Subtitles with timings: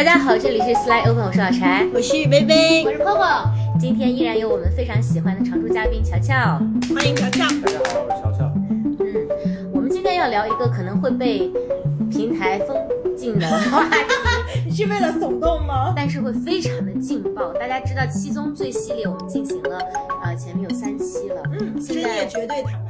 [0.00, 3.50] 大家好，这里是 Sly Open，我是老柴，我是贝贝，我是 Popo。
[3.78, 6.34] 今天依然有我们非常喜欢的常驻嘉宾乔乔。
[6.94, 7.44] 欢迎乔乔。
[7.60, 8.50] 大家好，我是乔乔。
[8.98, 11.52] 嗯，我们今天要聊一个可能会被
[12.10, 12.74] 平台封
[13.14, 13.96] 禁的话题，
[14.64, 15.92] 你是为了耸动吗？
[15.94, 17.52] 但是会非常的劲爆。
[17.52, 19.78] 大家知道七宗罪系列我们进行了，
[20.24, 21.42] 呃，前面有三期了。
[21.60, 22.89] 嗯，深夜绝对坦白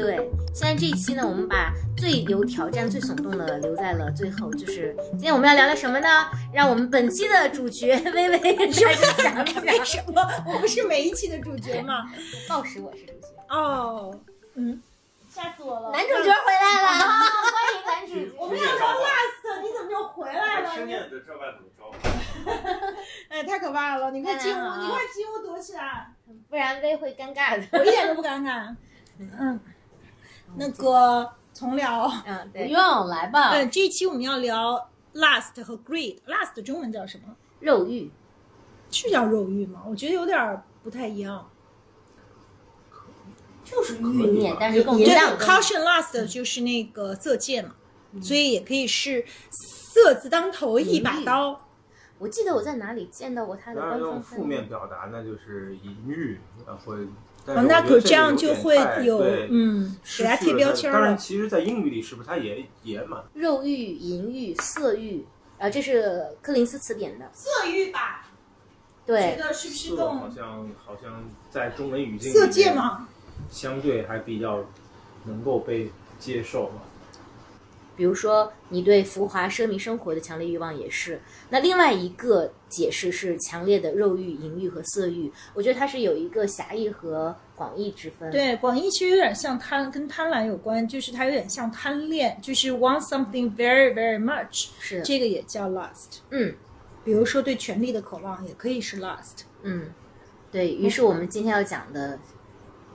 [0.00, 4.48] 对，现在这一期呢，我们把最有挑战、最耸动的留在了最后。
[4.54, 6.08] 就是今天我们要聊聊什么呢？
[6.54, 8.84] 让我们本期的主角微微开始
[9.20, 9.64] 讲讲。
[9.64, 10.22] 为什么？
[10.46, 12.06] 我不是每一期的主角吗？
[12.48, 13.26] 暴食我是主角。
[13.48, 14.16] 哦，
[14.54, 14.80] 嗯，
[15.28, 15.90] 吓死我了！
[15.90, 16.88] 男主角回来了，
[17.50, 18.32] 欢迎男主角。
[18.38, 20.70] 我们要聊 last，你怎么就回来了？
[20.74, 22.94] 深夜的这外怎么着？
[23.30, 24.12] 哎，太可怕了！
[24.12, 26.12] 你快进屋，你快进屋躲起来，
[26.48, 27.66] 不然薇会尴尬的。
[27.76, 28.74] 我一点都不尴尬。
[29.18, 29.58] 嗯。
[30.56, 33.50] 那个从聊，嗯， 不用来吧。
[33.52, 36.18] 嗯，这一期我们要聊 lust 和 greed。
[36.26, 37.34] lust 中文叫什么？
[37.60, 38.10] 肉欲，
[38.90, 39.82] 是叫肉欲吗？
[39.86, 41.48] 我觉得有点不太一样。
[43.64, 45.06] 就是欲念，但是更对
[45.38, 47.74] caution lust 就是那个色戒嘛，
[48.22, 51.60] 所以也可以是色字当头一把刀。
[52.18, 53.80] 我记得我在哪里见到过他的。
[53.80, 56.40] 官方负面表达，那就是淫欲，
[56.84, 57.06] 会。
[57.48, 60.98] 哦，那可这样就会有嗯，给他贴标签了。
[60.98, 65.24] 当然，其实，在英语里是不是它也也蛮肉欲、淫欲、色欲
[65.58, 65.70] 呃？
[65.70, 68.26] 这是柯林斯词典的色欲吧？
[69.06, 73.08] 对，觉得是不是更好像好像在中文语境色戒吗？
[73.50, 74.64] 相对还比较
[75.24, 76.82] 能够被接受嘛。
[77.98, 81.20] 比如说，你对浮华奢靡生活的强烈欲望也是。
[81.50, 85.32] 那另外一个解释是强烈的肉欲、淫欲和色欲。
[85.52, 88.30] 我觉得它是有一个狭义和广义之分。
[88.30, 94.68] 对，广义其实有点像贪，跟贪婪有关，就是它有点像贪恋，就是 want something very very much。
[94.78, 96.20] 是，这个也叫 lust。
[96.30, 96.54] 嗯，
[97.04, 99.40] 比如说对权力的渴望也可以是 lust。
[99.62, 99.92] 嗯，
[100.52, 102.16] 对于是我们今天要讲的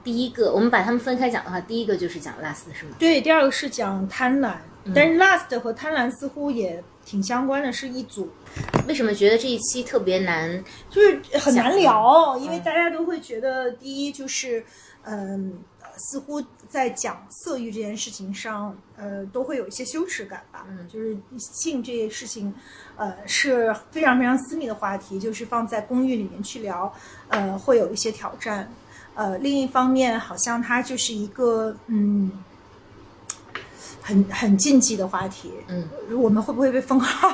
[0.02, 2.96] 第一个，我们把它们分开讲的话，第一个就是讲 lust，是吗？
[2.98, 4.56] 对，第二个是讲贪婪。
[4.94, 8.30] 但是 lust 和贪婪似乎也挺相关的，是一组。
[8.88, 10.64] 为什么觉得这一期特别难？
[10.90, 14.64] 就是很难聊，因为大家都会觉得，第一就是，
[15.04, 15.58] 嗯，
[15.96, 20.66] 似乎在讲色欲这件事情上，呃，都会有一些羞耻感吧。
[20.70, 22.54] 嗯，就是性这件事情，
[22.98, 26.94] 呃，是非常非常私密的话题，就是放在公寓里面去聊，
[27.30, 28.70] 呃，会有一些挑战。
[29.16, 32.32] 呃，另一方面，好像它就是一个，嗯。
[34.04, 35.90] 很很禁忌的话题，嗯，
[36.22, 37.30] 我们会不会被封号？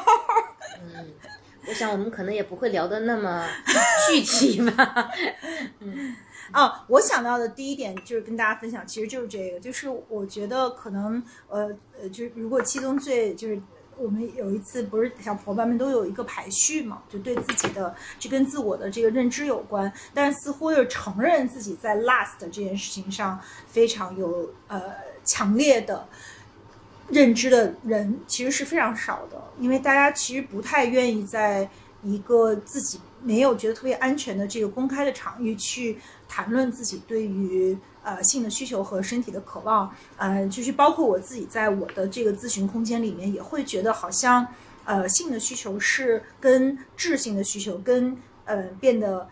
[0.81, 1.06] 嗯，
[1.68, 3.44] 我想我们可能也不会聊的那么
[4.07, 5.09] 具体吧。
[5.81, 6.16] 嗯，
[6.53, 11.69] 哦，我想到的第一点就是跟大家分享，其实就是这个，就是我觉得可能，呃
[12.00, 13.59] 呃，就是如果七宗罪，就是
[13.97, 24.81] 我们有一次不是小伙伴们都有一个排序嘛，就对自己的这跟自我的这个认知有关，但是似乎又承认自己在 last 这件事情上非常有呃
[25.24, 26.07] 强烈的。
[27.12, 31.70] 认知的人其实是非常少的，因为大家其实不太愿意在
[32.03, 39.94] 一个自己没有觉得特别安全的这个公开的场域去谈论自己对于呃性的需求和身体的渴望。
[40.18, 44.46] 呃，就是包括我自己在我的这个咨询空间里面，也会觉得好像
[44.86, 48.16] 呃性的需求是跟智性的需求跟
[48.46, 49.28] 呃变得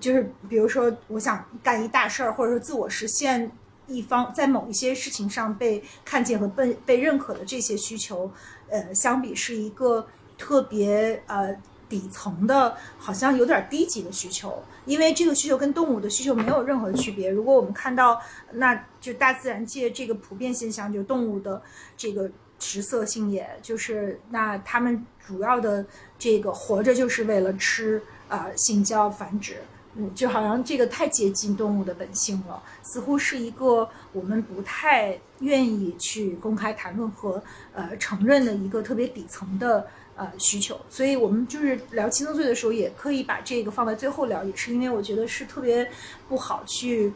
[0.00, 3.50] 就是比如说我想干一大事儿，或者说自我实现。
[3.86, 8.30] 一方在某一些事情上被看见和被被认可的这些需求，
[8.68, 10.06] 呃，相比是一个
[10.38, 11.54] 特别呃
[11.88, 17.28] 底层的，好像有点低级的需求，因为这个需求跟动物的需求没有任何区别。
[17.30, 18.20] 如果我们看到，
[18.52, 21.62] 那就大自然界这个普遍现象，就动物的
[21.96, 25.84] 这个食色性也，就是那它们主要的
[26.18, 29.58] 这个活着就是为了吃啊，性交繁殖。
[29.96, 37.40] 嗯，就好像这个太接近动物的本性了，似乎是一个我们不太愿意去公开谈论和
[37.72, 40.80] 呃承认的一个特别底层的呃需求。
[40.90, 45.88] 所以我们就是聊七宗罪的时候，也可以把这个放在最后聊，也是因为我觉得是特别
[46.28, 47.12] 不好去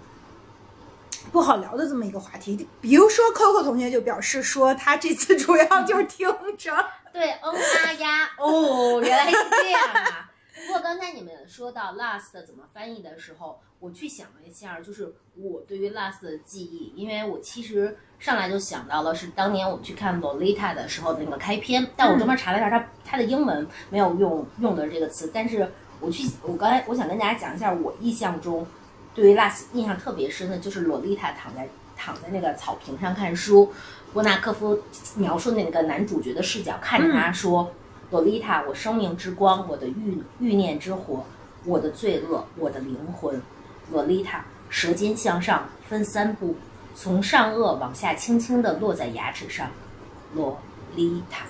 [1.32, 2.68] 不好聊的这么一个话题。
[2.80, 6.76] 比如说，Coco 同学就表示说，他这次主要就是听着，
[7.12, 10.27] 对，嗯啊呀，哦，原来是这样啊。
[10.66, 25.70] 不过刚才你们说到 last 怎么翻译的时候，我去想了一下，就是我对于 last 的记忆，因为我其实上来就想到了是当年我们去看 Lolita 的时候的那个开篇，但我专门查了一下，它它的英文没有用用的这个词，但是
[26.00, 28.66] 我去我刚才我想跟大家讲一下，我印象中
[29.14, 33.72] 对于 last 印象特别深的就是 Lolita 躺在躺在那个草坪上看书，
[34.12, 34.80] 波纳科夫
[35.16, 37.72] 描述那个男主角的视角看着他说。
[38.10, 41.24] 洛丽塔，我生命之光，我的欲欲念之火，
[41.64, 43.40] 我的罪恶，我的灵魂。
[43.92, 46.56] 洛丽塔，舌尖向上，分三步，
[46.94, 49.70] 从上颚往下轻轻地落在牙齿上。
[50.34, 50.58] 洛
[50.94, 51.46] 丽塔，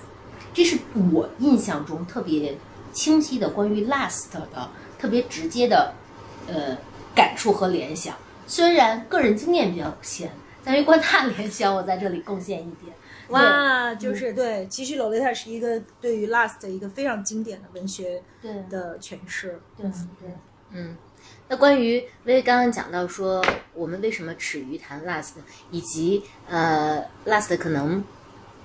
[0.52, 0.78] 这是
[1.12, 2.56] 我印象中特别
[2.93, 5.93] 清晰的关于 last 的特别直接的
[6.49, 6.76] 呃
[7.14, 8.14] 感触和联想。
[8.46, 10.31] 虽然个人经验比较有限，
[10.64, 12.93] 但是关大联想，我在这里贡献一点。
[13.28, 19.60] 哇，就是对，其实《洛丽塔》是一个对于 Last 的一个非常经典的文学对的诠释。
[19.76, 19.84] 对
[20.19, 20.30] 对，
[20.70, 20.96] 嗯，
[21.48, 23.44] 那关于薇薇刚刚讲到说，
[23.75, 25.32] 我们为什么耻于谈 last，
[25.70, 28.02] 以及呃 last 可能，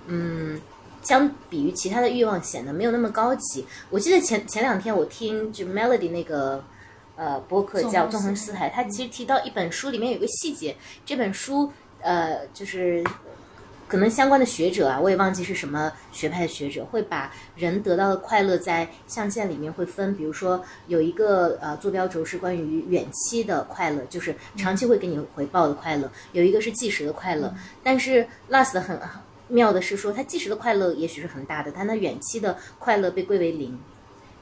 [0.07, 0.61] 嗯，
[1.01, 3.65] 相比于其他的欲望显得没有那么高级。
[3.89, 6.63] 我记得前前两天我听就 Melody 那个
[7.17, 11.69] 呃播客叫《纵横四海》，他其实提到一本书里面有个细节，这本书
[11.99, 13.03] 呃就是。
[13.87, 27.53] 可能相关的学者啊，我也忘记是什么学派的学者，会把人得到的快乐在象限里面会分，比如说有一个呃坐标轴是关于远期的快乐，就是长期会给你回报的快乐；有一个是计时的快乐。
[27.83, 33.77] 但是 last 很很妙的是说，它计时的快乐也许是很大的，但它远期的快乐被归为零，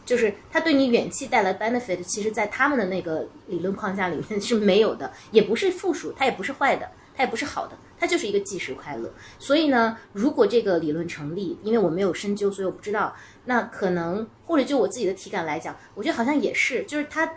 [0.06, 7.76] 就是它对你远期带来 benefit，其实在他们的那个理论框架里面是没有的，也不是负数，它也不是坏的，它也不是好的。
[8.02, 13.16] 它就是一个即时快乐，所以呢，如果这个理论成立，因为我没有深究，所以我不知道。
[13.46, 17.32] 那可能或者就我自己的体感来讲，我觉得好像也是，就是它，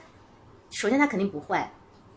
[0.70, 1.70] 首先它肯定不坏，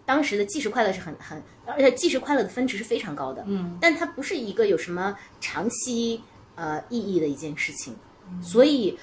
[0.05, 6.21] 当时的即时快乐是很很，而且即时快乐的分值是非常高的，嗯，但它不是一个有什么长期
[6.55, 7.97] 呃意义的一件事情，
[8.41, 8.97] 所以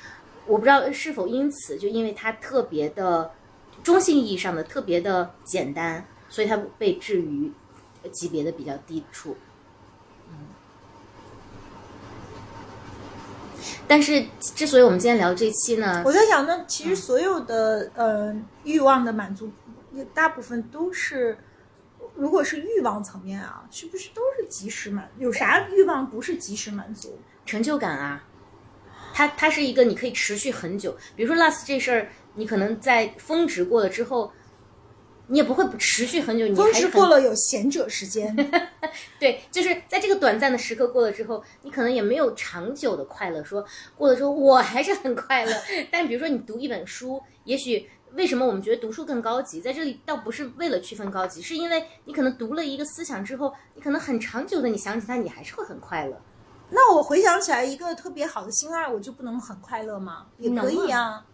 [0.47, 3.31] 我不知道是否因此就因为它特别的
[3.83, 7.53] 中性意义上的特别的简单，所以它被置于。
[8.11, 9.37] 级别的比较低处，
[10.29, 10.37] 嗯，
[13.87, 19.51] 但是之所以我们今天聊这期呢，我在想，那其实所有的呃欲望的满足，
[20.13, 21.39] 大部分都是，
[22.15, 25.11] 如果是欲望层面啊，是不是都是及时满？
[25.19, 27.19] 有啥欲望不是及时满足？
[27.47, 28.25] 成就感啊，
[29.13, 34.33] 它它是一个你可以持续很久，比如说 last 这事儿，你可能在峰值过了之后。
[35.27, 38.37] 你也不会持续很久，你峰值过了有闲者时间，
[39.19, 43.43] 对，就是在这个短暂的时刻过了之后，你可能也没有长久的快乐。
[43.43, 43.65] 说
[43.97, 45.53] 过了之后，我还是很快乐。
[45.91, 49.63] 但比如说你读一本书，也许为什么我们觉得读书更高级？
[49.63, 56.21] 在这里倒不是为了区分高级，是因为你可能读了一个思想之后，你可能很长久的你想起它，你还是会很快乐。
[56.69, 60.27] 那我回想起来一个特别好的心爱，我就不能很快乐吗？
[60.37, 61.25] 也可以啊。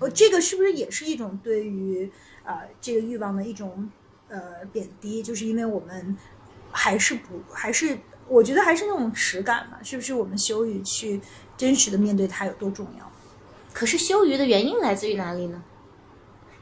[0.00, 2.10] 我这个是不是也是一种对于？
[2.46, 3.90] 呃，这个欲望的一种
[4.28, 6.16] 呃贬低，就是因为我们
[6.70, 7.98] 还是不还是，
[8.28, 10.14] 我觉得还是那种耻感吧，是不是？
[10.14, 11.20] 我们羞于去
[11.56, 13.12] 真实的面对它有多重要？
[13.72, 15.62] 可是羞于的原因来自于哪里呢？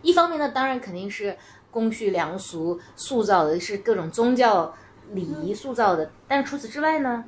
[0.02, 1.36] 一方面呢，当然肯定是
[1.70, 4.74] 公序良俗塑造的，是各种宗教
[5.12, 7.24] 礼仪塑造的，但是除此之外呢？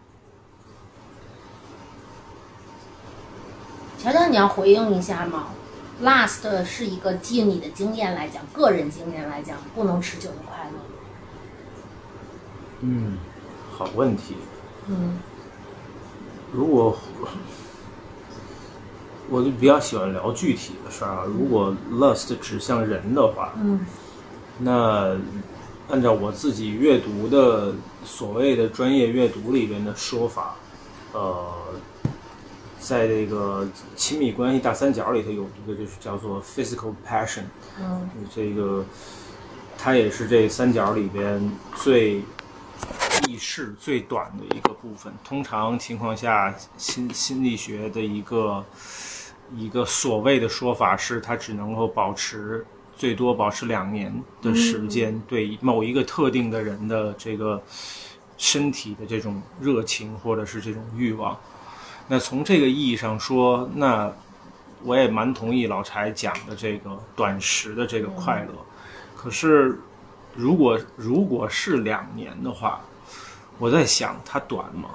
[3.98, 5.48] 乔乔，你要回应一下吗
[6.02, 10.78] ？Last 是一个，基于你的经验来讲，个人经验来讲，不能持久的快乐。
[12.80, 13.16] 嗯，
[13.70, 14.36] 好问题。
[14.88, 15.18] 嗯，
[16.52, 16.96] 如果
[19.30, 21.24] 我就比较喜欢聊具体的事儿啊。
[21.26, 23.80] 如果 Lust 指向人的话，嗯，
[24.58, 25.16] 那
[25.88, 30.56] 按照我自己阅读的所谓的专业阅读里边的说法，
[31.12, 31.52] 呃。
[32.86, 37.42] 在这个亲密关系大三角里头，有一个就是叫做 physical passion，
[37.80, 38.84] 嗯，这个
[39.76, 42.22] 它也是这三角里边最
[43.26, 45.12] 意识最短的一个部分。
[45.24, 48.64] 通常情况下，心心理学的一个
[49.56, 52.64] 一个所谓的说法是，它只能够保持
[52.96, 57.60] 最多保持两年的时间，对某一个特定的人的这个
[58.36, 61.36] 身体的这种热情或者是这种欲望。
[62.08, 64.12] 那从这个意义上说，那
[64.84, 68.52] 我也蛮同意老柴讲的这个短时的这个快乐。
[69.16, 69.80] 可是，
[70.36, 72.80] 如果如果是两年的话，
[73.58, 74.90] 我在想它短吗？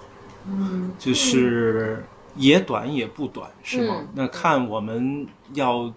[0.47, 2.01] 嗯，就是
[2.35, 4.03] 也短也不短，是吗？
[4.15, 5.93] 那看我们要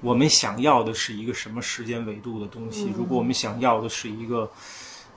[0.00, 2.92] 我们想要的是一个什么时间维度的东西。
[2.96, 4.48] 如果我们想要的是一个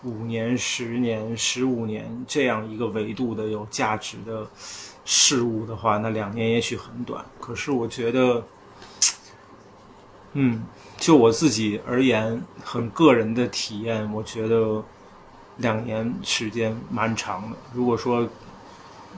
[0.02, 4.48] 五年、十年、十五年这样一个维度的有价值的。
[5.06, 7.24] 事物的话，那两年也许很短。
[7.40, 8.44] 可是我觉得，
[10.34, 10.66] 嗯，
[10.98, 14.84] 就我自己而言，很个人的体验，我觉得
[15.58, 17.56] 两年时间蛮长的。
[17.72, 18.28] 如果说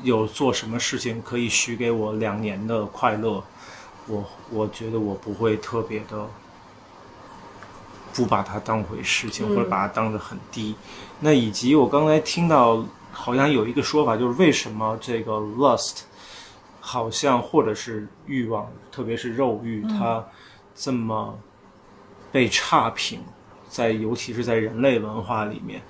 [0.04, 3.44] 有做什么事情可以许给我两年的快乐，
[4.08, 6.28] 我我觉得我不会特别的
[8.14, 10.76] 不把它当回事情，或者把它当得很低。
[11.22, 16.02] 那以及我刚才听到好像有一个说法，就是为什么这个 lust
[16.80, 20.24] 好像或者是欲望，特别是肉欲，它
[20.76, 21.38] 这么
[22.32, 23.20] 被差评，
[23.68, 25.82] 在尤其是在人类文化里面。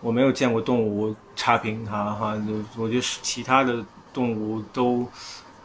[0.00, 2.52] 我没有见过动物差评它哈，就
[2.82, 5.08] 我觉得是其他的动物都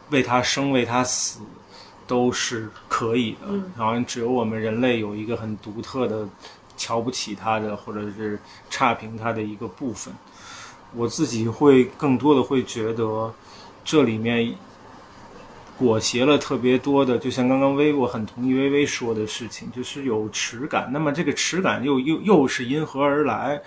[0.08, 1.40] 为它生为它死
[2.06, 6.26] 都是可以的，好像只有我们人类有一个很独特的
[6.74, 8.38] 瞧不起它的或者是
[8.70, 10.14] 差评它的一个部分。
[10.94, 13.32] 我自己会更多的会觉得
[13.84, 14.54] 这里面
[15.78, 20.90] 裹挟了特别多的，就像刚刚微我很同意微微说的事情，就是有耻感。
[20.92, 23.60] 那么这个耻感又又又是因何而来？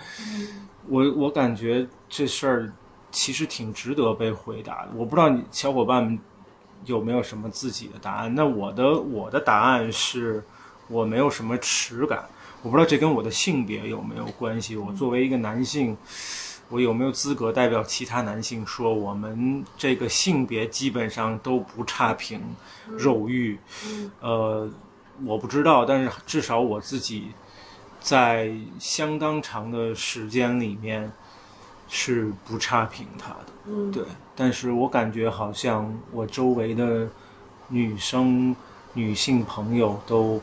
[0.86, 2.72] 我我感觉这事儿
[3.10, 4.90] 其实挺值得被回答的。
[4.94, 6.18] 我不知道你小伙伴们
[6.84, 8.32] 有没有什么自己的答案。
[8.34, 10.44] 那我的我的答案是，
[10.88, 12.28] 我没有什么耻感。
[12.62, 14.76] 我不知道这跟我的性别有没有关系。
[14.76, 15.96] 我作为一个男性，
[16.68, 22.40] 我有没有资格代表其他男性说，我们这个性别基本上都不差评
[22.86, 23.58] 肉欲？
[24.20, 24.68] 呃，
[25.24, 27.28] 我不知道，但是至少我自己。
[28.00, 31.10] 在相当长的时间里面，
[31.88, 34.04] 是不差评他的，嗯，对。
[34.36, 37.08] 但是我感觉好像我周围的
[37.68, 38.54] 女生、
[38.92, 40.38] 女性朋友都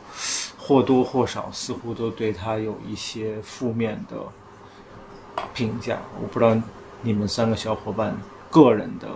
[0.58, 4.16] 或多或少似乎都对他有一些负面的
[5.54, 5.98] 评价。
[6.20, 6.56] 我不知道
[7.02, 8.16] 你们三个小伙伴
[8.50, 9.08] 个人的，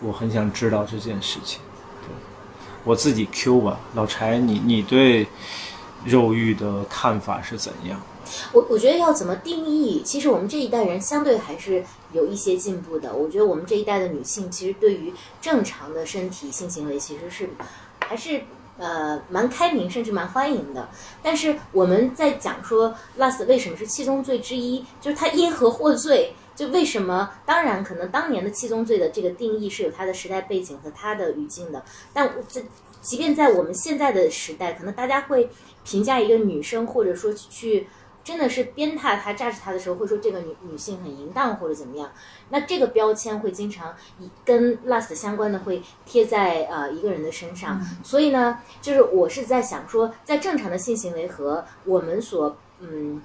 [0.00, 1.60] 我很想知道这件事情。
[2.02, 2.08] 对，
[2.84, 5.26] 我自己 Q 吧，老柴，你你对。
[6.04, 8.00] 肉欲的看法是怎样？
[8.52, 10.02] 我我觉得要怎么定义？
[10.04, 13.14] 其实我们这一代人相对还是有一些进步的。
[13.14, 17.50] 我觉得我们这一代的女性，其实对于正常的身体性行为，其实是
[18.00, 18.42] 还是
[18.78, 20.88] 呃蛮开明，甚至蛮欢迎的。
[21.22, 26.34] 但是我们在讲说 lust 为什么是七宗罪之一，就是他因何获罪？
[26.54, 27.30] 就为什么？
[27.46, 31.82] 当然，可能当年的七宗罪的这个定义是有它的时代背景和它的语境的。
[32.12, 32.62] 但这
[33.00, 35.50] 即便在我们现在的时代，可能大家会。
[35.84, 37.88] 评价一个女生，或者说去
[38.24, 42.10] 真的是鞭挞他、榨取他的时候，会说这个女女性很淫荡或者怎么样。
[42.50, 47.80] 那这个标签会经常以跟 lust 相关的会贴在呃一个人的身上。
[48.04, 53.20] 所以呢，就是我是在想说，在正常的性行为和我们所嗯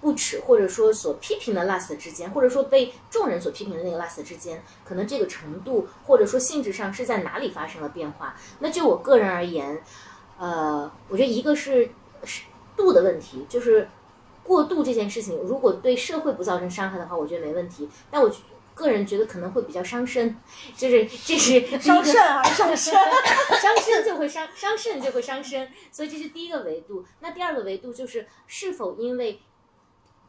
[0.00, 8.34] 不耻或者说所批评的 lust 之间，或者说被众人所批评的那个 lust 之间，可能这个程度或者说性质上是在哪里发生了变化？
[8.58, 9.80] 那就我个人而言。
[10.36, 11.88] 呃，我觉得一个是
[12.24, 12.42] 是
[12.76, 13.88] 度的问题，就是
[14.44, 17.88] 过度这件事情，如果对社会不造成伤害的话，我觉得没问题。
[18.10, 18.30] 但我
[18.74, 20.36] 个人觉得可能会比较伤身，
[20.76, 22.92] 就是这是 伤肾啊伤身？
[22.94, 27.04] 伤身就会伤伤肾就会伤身，所以这是第一个维度。
[27.20, 29.40] 那第二个维度就是是否因为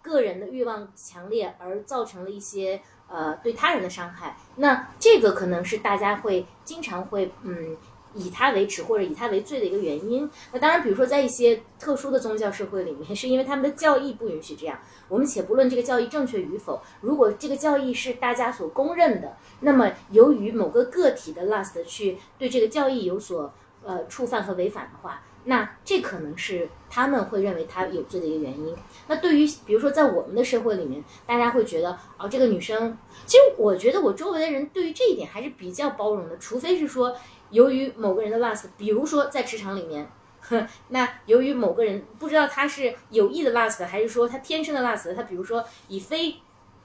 [0.01, 4.37] 个人的欲望强烈而造成了一些呃对他人的伤害？
[4.55, 7.75] 那这个可能是大家会经常会嗯。
[8.15, 10.27] 以他为耻或者以他为罪的一个原因。
[10.51, 14.79] 那当然，比如说在一些特殊的宗教社会里面，是因为他们的教义不允许这样。
[15.07, 23.53] 我们且不论这个教义正确与否，如果这个教义是大家所公认的，那么由于某个个体的 lust 去对这个教义有所
[23.83, 28.75] 呃触犯和违反的话，那这可能是他们会认为他有罪的一个原因。
[29.07, 37.15] 那对于比如说在我们的社会里面，大家会觉得哦，这个女生，其实我觉得我周围的人对于这一点还是比较包容的，除非是说。
[37.55, 40.09] 由于某个人的 lust，比如说在职场里面，
[40.89, 46.35] 那由于某个人不知道他是有意的 lust，还是说他天生的 lust，他比如说以非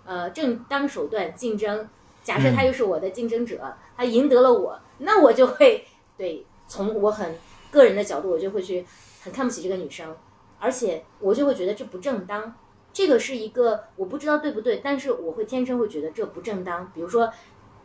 [0.04, 1.88] 呃正当手段竞争，
[2.22, 5.84] 假设他又是我的竞争者，他赢得了我，那我就会
[6.16, 7.34] 对从我很
[7.72, 8.86] 个人的角度，我就会去
[9.24, 10.14] 很看不起这个女生，
[10.60, 12.54] 而且我就会觉得这不正当，
[12.92, 17.28] 这个是一个我不知道对不对，但是我会天生会觉得这不正当，比如说。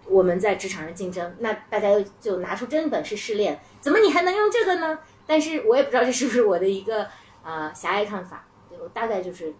[0.08, 1.90] 我们在职场上竞争，那大家
[2.22, 5.00] 就拿出真本事试炼，怎么你还能用这个呢？
[5.26, 7.08] 但是我也不知道这是不是我的一个
[7.44, 9.54] 呃狭隘看法，对我大概就是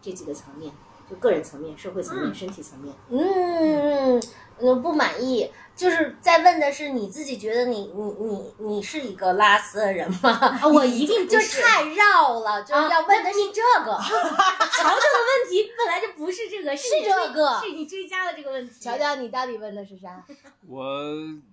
[0.00, 0.72] 这几个层面，
[1.08, 2.94] 就个人层面、社会层面、身体层面。
[3.08, 4.22] 嗯，嗯，
[4.58, 5.50] 不满意。
[5.74, 10.60] 就是在问的是你自己觉得你你你你是一个拉丝的人吗？
[10.70, 13.96] 我一定就太绕了，就是要问的是这个。
[13.96, 18.74] 乔乔的问题本来就不是这个，是这个，是你追加的这个问题。
[18.78, 20.22] 乔乔，你到底问的是啥？
[20.68, 20.94] 我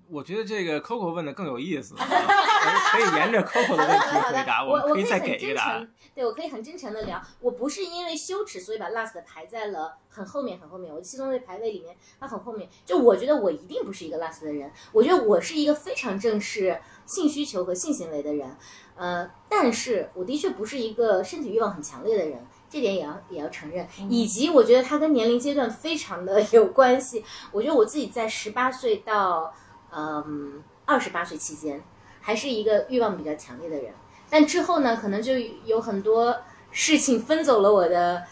[0.09, 5.87] 我觉得这个 Coco 问的更有意思，可以沿着 Coco 的问题回答，我可以再给一个答案。
[6.13, 9.97] 对，我可以很真诚的聊，我不是因为羞耻所以把 last 排在了。
[10.11, 10.93] 很后面，很后面。
[10.93, 12.67] 我七宗罪排位里面，它很后面。
[12.83, 18.57] 就我觉得我一定不是一个 last 的人，我觉得我是一个非常正视性需求和性行为的人。
[18.95, 23.87] 呃，但是我的确不是一个身体欲望很强烈的人，这点也要也要承认。
[24.09, 27.23] 以及我觉得它跟年龄阶段非常的 有关系。
[27.51, 29.53] 我觉得我自己在十八岁到
[29.93, 31.81] 嗯二十八岁期间，
[32.19, 33.93] 还是一个欲望比较强烈的人。
[34.29, 35.33] 但之后呢，可能就
[35.65, 36.35] 有很多
[36.71, 38.23] 事情分走了我的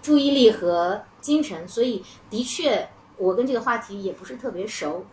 [0.00, 5.04] 注意力和精神，所以的确，我跟这个话题也不是特别熟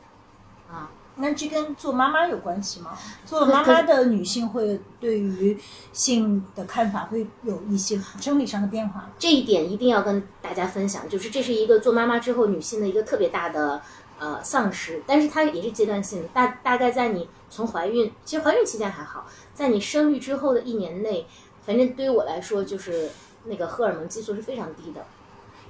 [0.71, 0.89] 啊。
[1.15, 2.97] 那这跟做妈妈有关系吗？
[3.23, 5.55] 做了妈 妈的女性会对于
[5.91, 9.11] 性的看法会有一些生理上的变化。
[9.19, 13.79] 这一点一定要跟大家分享，就是这是一个做妈妈之后女性的一个特别大的
[14.17, 21.27] 呃丧失，但是它也是阶段性的，大大概在你从怀孕，其实怀孕期间还好，在你生育之后的一年内，
[21.63, 23.11] 反正对于我来说，就是
[23.45, 25.05] 那个荷尔蒙激素是非常低的。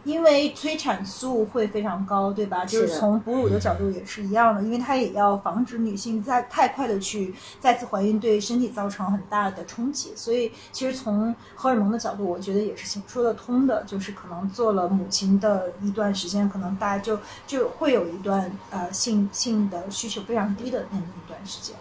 [0.04, 2.66] 因为催产素会非常高，对吧？
[2.66, 10.14] 就是从哺乳的角度也是一样的，因为它也要防止女性在太快的去再次怀孕，对身体造成很大的冲击。
[10.16, 13.84] 所以，其实从荷尔蒙的角度，我觉得也是行说得通的。
[13.84, 21.76] 就是可能做了母亲的一段时间，可能大家就就会有一段呃性性的需求非常低的那么一段时间。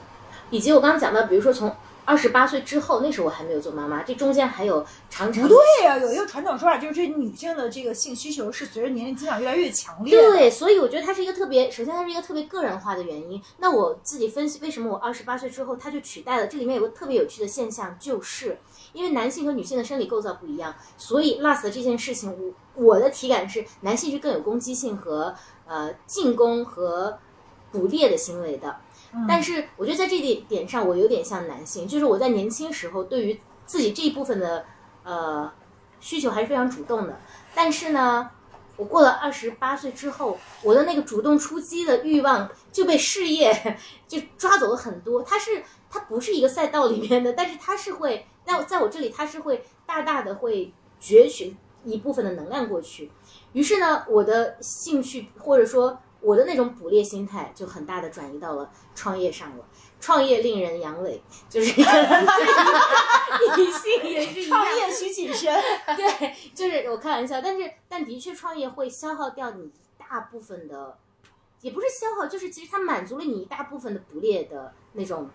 [0.51, 10.23] 以及我刚刚讲到，比如说从二十八岁之后，那时候我还没有做妈妈，这中间还有长长不对呀、有一个传统说法，就是这女性的这个性需求是随着年龄增长越来越强烈的。
[10.31, 13.41] 对，所以我觉得它是一个特别，首先它是一个特别个人化的原因。
[13.59, 18.59] 那我自己分析为什么我二十八岁之后它就取代了，这里面有个特别有趣的现象，就是
[18.93, 22.37] 因为男性和女性的生理构造不一样，所以 lust 这件事情，
[22.77, 25.35] 我我的体感是男性是更有攻击性和
[25.69, 27.19] 呃进攻和
[27.71, 28.77] 捕猎的行为的。
[29.29, 34.65] 但是我觉得在这点点上，我有点像男性，就是我在年轻时候对于自己这一部分的
[35.05, 35.53] 呃
[36.01, 37.21] 需求还是非常主动的。
[37.55, 38.31] 但是呢，
[38.77, 43.77] 我过了二十八岁之后，我的那个主动出击的欲望就被事业
[44.09, 45.23] 就抓走了很多。
[45.23, 53.11] 它是它不是一个赛道里面的，但是它是会在在我这里，它是会大大的会攫取一部分的能量过去。
[53.53, 59.65] 于是呢，我的兴趣或者说我的那种捕猎心态就很大的转移到了创业上了。
[60.01, 61.79] 创业令人阳痿，就是
[63.57, 65.55] 女性也是创业需谨慎。
[65.97, 70.99] 对，就是我开玩笑，但是但的确创业会消耗掉你大部分的，
[71.61, 75.31] 也不是消耗，就是其实它满足了你一大部分的捕猎的那种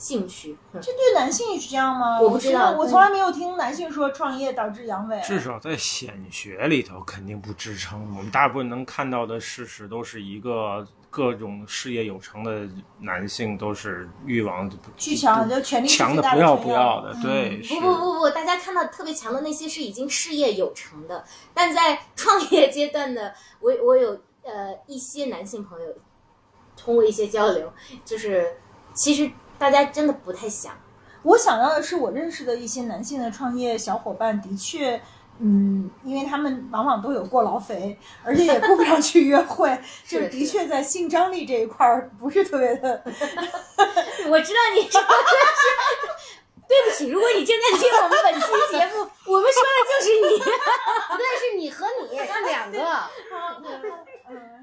[0.00, 0.56] 兴趣。
[0.72, 2.18] 嗯这对男性也是这样吗？
[2.20, 5.20] 我不知道我从来没有听男性说创业导致阳痿。
[5.22, 8.00] 至少在显学里头肯定不支撑。
[8.16, 12.66] 我们大部分能看到的事实都是一个各种事业有成的
[13.00, 24.12] 男性都是欲望巨强，就权力强的不要不要的，嗯对，不不不不，大家看到特别强的那些是已经事业有成的，但在创业阶段的，我我有
[24.44, 25.88] 呃一些男性朋友
[26.76, 27.72] 通过一些交流，
[28.04, 28.56] 就是
[28.94, 29.28] 其实
[29.60, 30.72] 大家真的不太想。
[31.22, 34.98] 我想到的是，我认识的一些男性的创业小伙伴，的确，
[35.38, 43.02] 嗯，因为他们往往都有过劳肥，而且也顾不上去约会， 就的的确在性张力这一块儿不是特别的。
[44.30, 45.12] 我知道你说的是，
[46.66, 52.78] 对不起，如果你正在听我们本期节目，我们说的就是你 不对，是你和你那两个。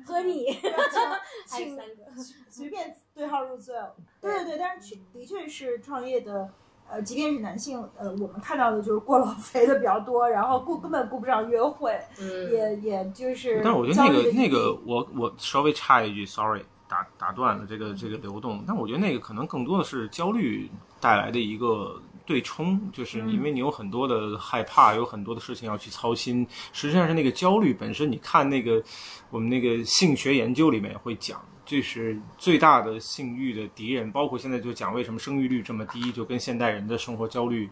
[0.05, 0.51] 和你，
[1.49, 2.23] 还有性三个。
[2.49, 3.75] 随便对号入座。
[4.21, 6.49] 对对对，但是确的确是创业的，
[6.89, 13.61] 呃，即便是男性，呃，我们看到的就是过劳肥的比较多，然后顾根本顾不上约会，嗯，也也就是。
[13.63, 18.63] 但是我觉得那个那个，我我稍微插一句，sorry，打打断了这个这个流动。
[18.65, 26.45] 但我觉得那个可能更多的是焦虑带来的一个对冲，就是因为你有很多的害怕，有很多的事情要去操心。
[26.73, 28.83] 实际上是那个焦虑本身，你看那个
[29.29, 31.41] 我们那个性学研究里面也会讲。
[31.65, 37.69] 这是最大的性欲的敌人，包括现在就讲为什么生育率这么低，就跟现代人的生活焦虑、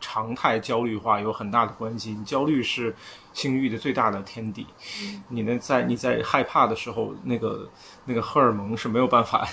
[0.00, 2.16] 常态焦虑化有很大的关系。
[2.24, 2.92] 焦虑是
[3.32, 4.66] 性欲的最大的天敌。
[5.28, 7.70] 你呢，在你在害怕的时候，那个
[8.04, 9.46] 那个荷尔蒙是没有办法。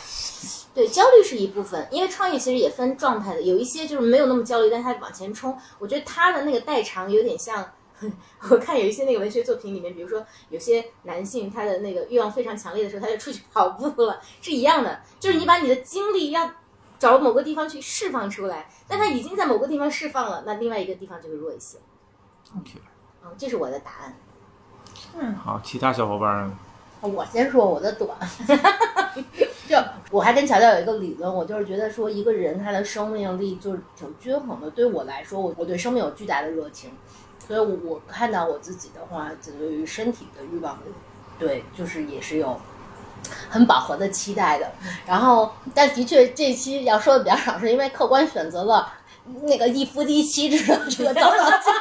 [0.75, 5.57] 对，焦虑是一部分，因为创业其实也分状态的，有一些就是没有那么焦虑，但是他往前冲。
[5.79, 7.65] 我觉得他的那个代偿有点像，
[8.51, 16.51] 我看有一些那个文学作品里面，比如说有些男性他的那个欲望非常强烈的时候，他就出去跑步了，是一样的，就是你把你的精力要
[16.99, 21.77] 找某个地方去释放出来，但他已经在某个地方释放了，那另外一个地方就会弱一些。
[22.57, 22.73] OK，
[23.23, 24.17] 嗯，这是我的答案。
[25.17, 26.59] 嗯好，其他小伙伴呢？
[27.01, 28.09] 我先说我的短，
[29.67, 29.77] 就
[30.11, 34.69] 我还跟乔乔有一个理论，我就是觉得说一个人他的生命力就是挺均衡的。
[34.69, 36.91] 对我来说，我我对生命有巨大的热情，
[37.47, 40.79] 所以我我看到我自己的话，这对于身体的欲望，
[41.39, 42.59] 对，就是也是有
[43.49, 44.71] 很饱和的期待的。
[45.05, 48.93] 然后，但的确这期要说的比较少，是因为客观选择了。
[49.41, 51.71] 那个一夫一妻制的这个早早期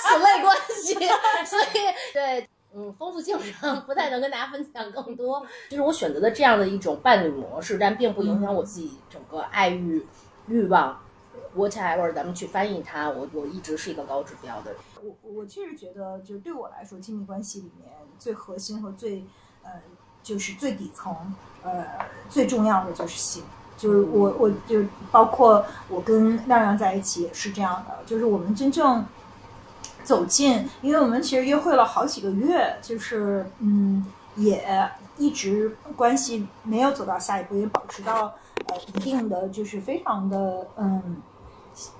[0.00, 0.94] 此类关系，
[1.44, 5.44] 所以对， 嗯，丰富性上不太能跟大家分享更多。
[5.68, 10.06] 就是我选择的这样的一种伴侣模式，但并不影响我自己整个爱欲
[10.46, 11.00] 欲望。
[11.56, 14.80] whatever，咱们去翻译它，我我一直是一个高指标的人。
[15.02, 19.24] 我我确实觉得，就是对我来说，亲密关系里面最核心和最
[19.64, 19.70] 呃，
[20.22, 21.84] 就是最底层呃
[22.28, 23.42] 最重要的就是性。
[23.76, 29.04] 就是我，我就包括我跟亮亮在一起也是这样的，就是我们真正
[30.08, 34.02] 走近，因为我们其实约会了好几个月，就是嗯，
[34.36, 38.32] 也一直关系没有走到下一步，也保持到
[38.68, 41.18] 呃一定的就是非常的嗯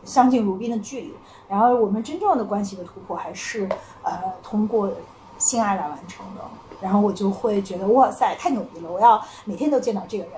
[0.05, 1.13] 相敬如宾的距离。
[1.51, 3.69] 然后我们真正的关系的突破还是
[4.03, 4.91] 呃通过
[5.37, 6.41] 性爱来完成的。
[6.81, 8.91] 然后我就会觉得哇塞，太牛逼了！
[8.91, 10.33] 我要每天都见到这个人。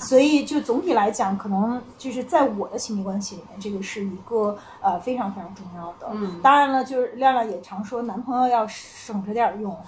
[0.00, 6.08] 所以，就总体来讲，可能就是在我的亲密关系里面，这个是一个呃非常非常重要的。
[6.10, 9.78] 嗯，当然了，就是亮亮也常说，男朋友要省着点用。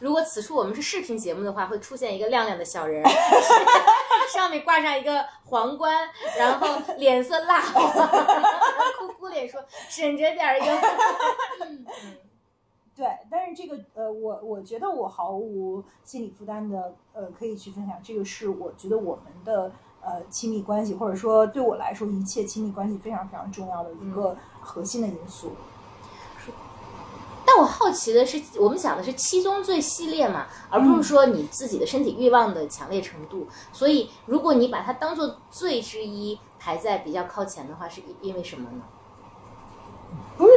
[0.00, 3.04] 如果此处我们是视频节目的话，会出现一个亮亮的小人，
[4.32, 7.84] 上面挂上一个皇冠，然后脸色蜡黄，
[8.98, 10.78] 哭哭脸说省着点用。
[12.98, 17.96] 对，但是这个呃，我我觉得我毫无心理负担的，呃，可以去分享。
[18.02, 25.52] 这个是我觉得我们的呃亲密关系，或者说对我来说，一切亲密关系非常非常重要的一个核心的因素。
[27.46, 33.46] 但我好奇的是，我们讲的是七宗罪系列嘛，而不是说你自己的身体欲望的强烈程度。
[33.72, 38.82] 所以，如果你把它当做罪之一排在比较靠前的话，是因为什么呢？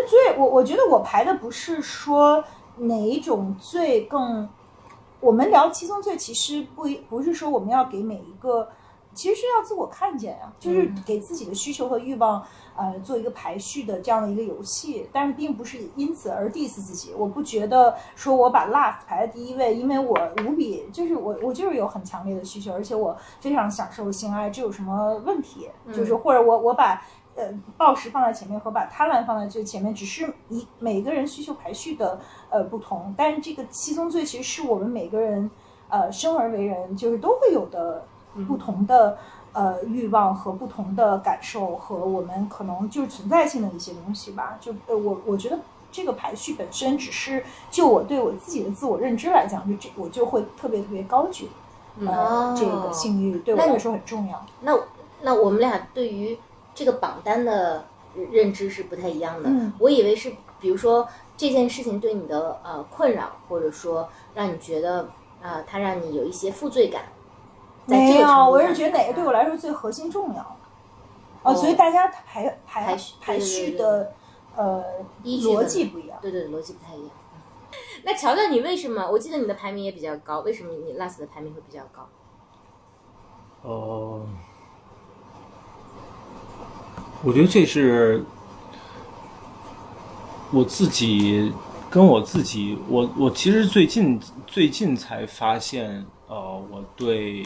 [0.07, 2.43] 罪，我我觉得我排的不是说
[2.77, 4.49] 哪一种最更。
[5.19, 8.67] 我们聊七宗罪，其实不不是说我们要给每一个，
[9.13, 12.43] 其实是要自我看见呀，就是给自己的需求和欲望，
[12.75, 15.07] 呃，做一个排序的这样的一个游戏。
[15.13, 17.13] 但是并不是因此而 diss 自己。
[17.15, 25.69] 我不觉得说我把 last 排在第一位，因为我无比就是我我就是有很强烈的需求，而且我非常享受性爱，这有什么问题？
[25.93, 26.99] 就是或者我我把。
[27.34, 33.13] 呃，暴食放在前面和把贪婪放在最前面，只是一每个人需求排序的呃不同。
[33.17, 35.50] 但是这个七宗罪其实是我们每个人
[35.88, 38.04] 呃生而为人就是都会有的
[38.46, 39.17] 不同的
[39.54, 44.58] 呃欲望和不同的感受和我们可能就是存在性的一些东西吧。
[44.60, 45.58] 就呃我我觉得
[45.89, 51.48] 这个排序本身只是就我对我自己的自我认知来讲，就这我就会特别特别高举
[52.06, 54.46] 呃这个性欲对我来说很重要。
[54.60, 54.78] 那
[55.22, 56.38] 那我们俩对于。
[56.73, 57.86] 这个榜单的
[58.31, 59.49] 认知是不太一样的。
[59.79, 65.10] 我以为是，比如说这件事情对你的呃困扰，或者说让你觉得
[65.41, 67.03] 啊，它让你有一些负罪感。
[67.86, 70.57] 没有，我是觉得哪个对我来说最核心重要。
[71.43, 74.13] 哦，所以大家排排排序的
[74.55, 74.84] 呃
[75.23, 76.19] 逻辑不一样。
[76.21, 77.12] 对对，逻辑不太一样。
[78.03, 79.10] 那乔乔，你为什么？
[79.10, 82.07] 我记得你的排名也比较高，为什么你 last 的排名会比较高？
[83.63, 84.25] 哦。
[87.23, 88.23] 我觉得这是
[90.51, 91.53] 我自己
[91.89, 96.36] 跟我自己，我我其实最近最近才发现，呃，
[96.71, 97.45] 我对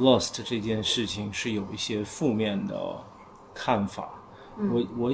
[0.00, 2.76] lost 这件事情是有一些负面的
[3.54, 4.08] 看法。
[4.58, 5.12] 我我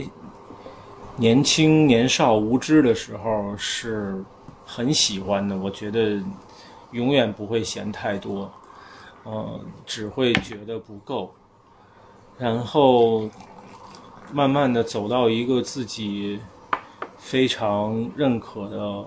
[1.16, 4.24] 年轻年少无知的时候是
[4.64, 6.18] 很喜欢的，我觉得
[6.92, 8.50] 永远不会嫌太多，
[9.24, 11.34] 呃，只会觉得不够。
[12.38, 13.28] 然后，
[14.32, 16.40] 慢慢的走到一个自己
[17.16, 19.04] 非常认可的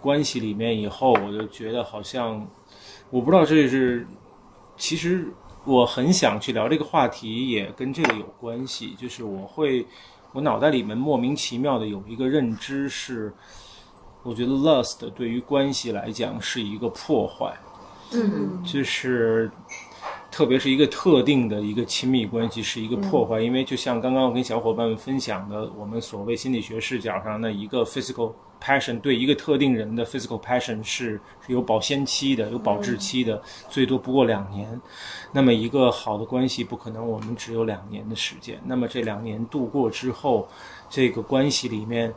[0.00, 2.46] 关系里面以后，我就觉得好像，
[3.10, 4.06] 我不知道这是，
[4.76, 5.28] 其实
[5.64, 8.94] 我很想去聊这个话题，也跟这个有关系。
[8.94, 9.84] 就是我会，
[10.32, 13.34] 我脑袋里面莫名其妙的有一个认知是，
[14.22, 17.54] 我觉得 lust 对于关系来讲是一个破坏，
[18.12, 19.50] 嗯，就是。
[20.32, 34.80] 特别是一个特定的一个亲密关系是一个破坏，因为就像刚刚我跟小伙伴们分享的，我们所谓心理学视角上的一个 physical passion，对一个特定人的 physical passion 是是有保鲜期的，有保质期的，最多不过两年。
[35.32, 40.48] 那么一个好的关系不可能我们只有两年的时间，那么这两年度过之后，
[40.88, 42.10] 这个关系里面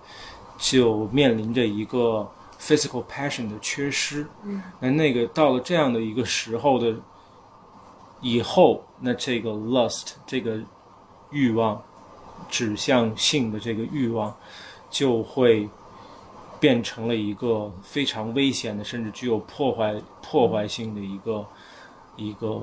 [0.58, 2.25] 就面临着一个
[2.58, 4.25] physical passion 的缺失。
[4.45, 6.95] 嗯，那那个到了这样的一个时候的。
[8.26, 10.58] 以后，那这个 lust 这个
[11.30, 11.80] 欲望
[12.50, 14.36] 指向性的这个欲望，
[14.90, 15.70] 就会
[16.60, 21.46] 变成了一个非常危险的，甚至具有破坏破坏性的一个
[22.16, 22.60] 一个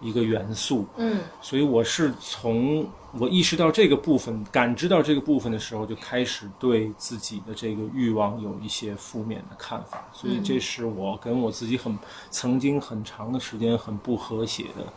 [0.00, 0.84] 一个元素。
[0.96, 2.84] 嗯所以我是从
[3.18, 10.04] 我意识到这个部分、感知到这个部分的时候，就开始对自己的这个欲望有一些负面的看法。
[10.12, 11.96] 所以这是我跟我自己很
[12.30, 14.92] 曾经很长的时间很不和谐的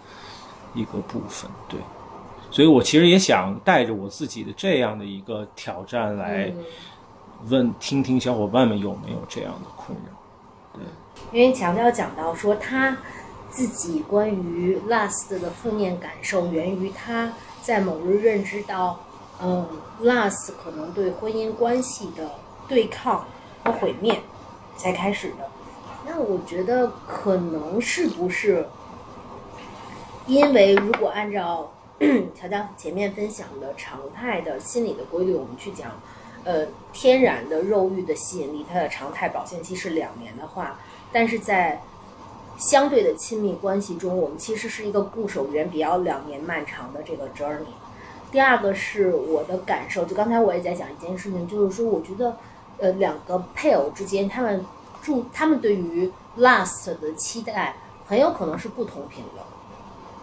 [0.73, 1.49] 一个部分。
[1.69, 1.79] 对，
[2.49, 6.51] 所以我其实也想带着我自己的这样的一个挑战来
[7.49, 10.17] 问，听听小伙伴们有没有这样的困扰。
[10.73, 10.83] 对
[11.31, 12.97] 因为强调讲到说他
[13.49, 17.31] 自己关于 last 的负面感受源于他
[17.67, 18.97] 在某日认知到，
[19.41, 19.67] 嗯
[20.01, 22.31] ，last 可能对婚姻关系的
[22.65, 23.27] 对抗
[23.61, 24.21] 和毁灭
[24.77, 25.49] 才开始的。
[26.05, 28.65] 那我觉得可能是不是
[30.27, 31.69] 因为如果按照
[32.33, 35.91] 乔乔前面分享的常态的心理的规律，我们去讲，
[36.45, 40.79] 呃，天然的肉欲的吸引力，它的常态保鲜期是两年的话，
[41.11, 41.81] 但是在
[42.57, 47.65] 相对的亲密关系中，我们其实是一个固守原比较两年漫长的这个 journey。
[48.31, 52.35] 第二个是我的感受，就刚才我也在讲一件事情，就是说，我觉得，
[52.77, 54.65] 呃，两个配偶之间，他们
[55.01, 59.43] 注他们对于 last 的期待，很有可能是不同频的。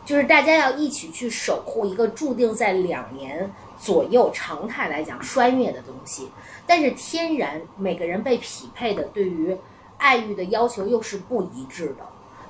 [0.05, 6.29] 就是大家要一起去守护一个注定在两年左右常态来讲衰灭的东西，
[6.67, 9.57] 但是天然每个人被匹配的对于
[9.97, 12.05] 爱欲的要求又是不一致的。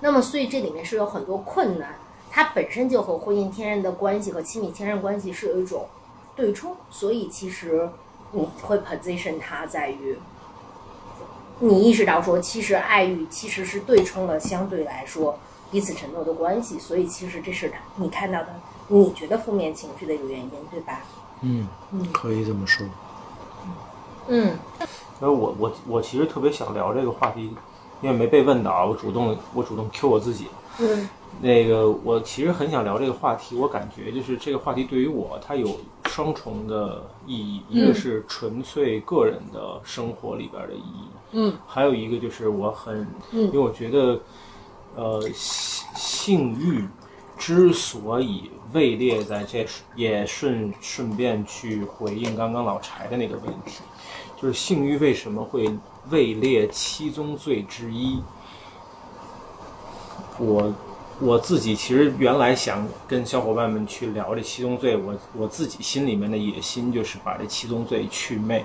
[0.05, 1.95] 那么，所以这里面是有很多困难，
[2.31, 5.87] 它本身就和婚姻天然的关系和亲密天然关系是有一种
[6.37, 7.89] 对冲，所以其实
[8.33, 10.19] 你会 position 它在于
[11.61, 15.39] 你意识到说，其实爱欲其实是对冲了相对来说
[15.71, 18.49] 彼此承诺的关系，所以其实这是你看到的
[18.89, 21.01] 你觉得负面情绪的一个原因，对吧？
[21.41, 22.87] 嗯嗯可以这么说。
[24.29, 24.59] 嗯
[25.19, 27.57] 所以我我我其实特别想聊这个话题，
[28.05, 30.47] 因为没被问到啊，我主动我主动 Q 我自己。
[30.79, 31.09] 嗯
[31.41, 41.55] 那个我其实很想聊这个话题，我感觉就是这个话题对于我它有双重的意义，一个是纯粹个人的生活里边的意义，嗯。
[41.67, 43.47] 还有一个就是我很，嗯。
[43.47, 44.21] 因为我觉得，
[44.97, 46.87] 呃，性性欲
[47.37, 53.83] 之所以位列在这，也顺顺便去回应刚刚老柴的那个问题，
[54.41, 55.69] 就是性欲为什么会
[56.11, 58.21] 位列七宗罪之一？
[60.39, 60.75] 我
[61.21, 68.65] 我自己其实原来想跟小伙伴们去聊这七宗罪，我我自己心里面的野心就是把这七宗罪去魅，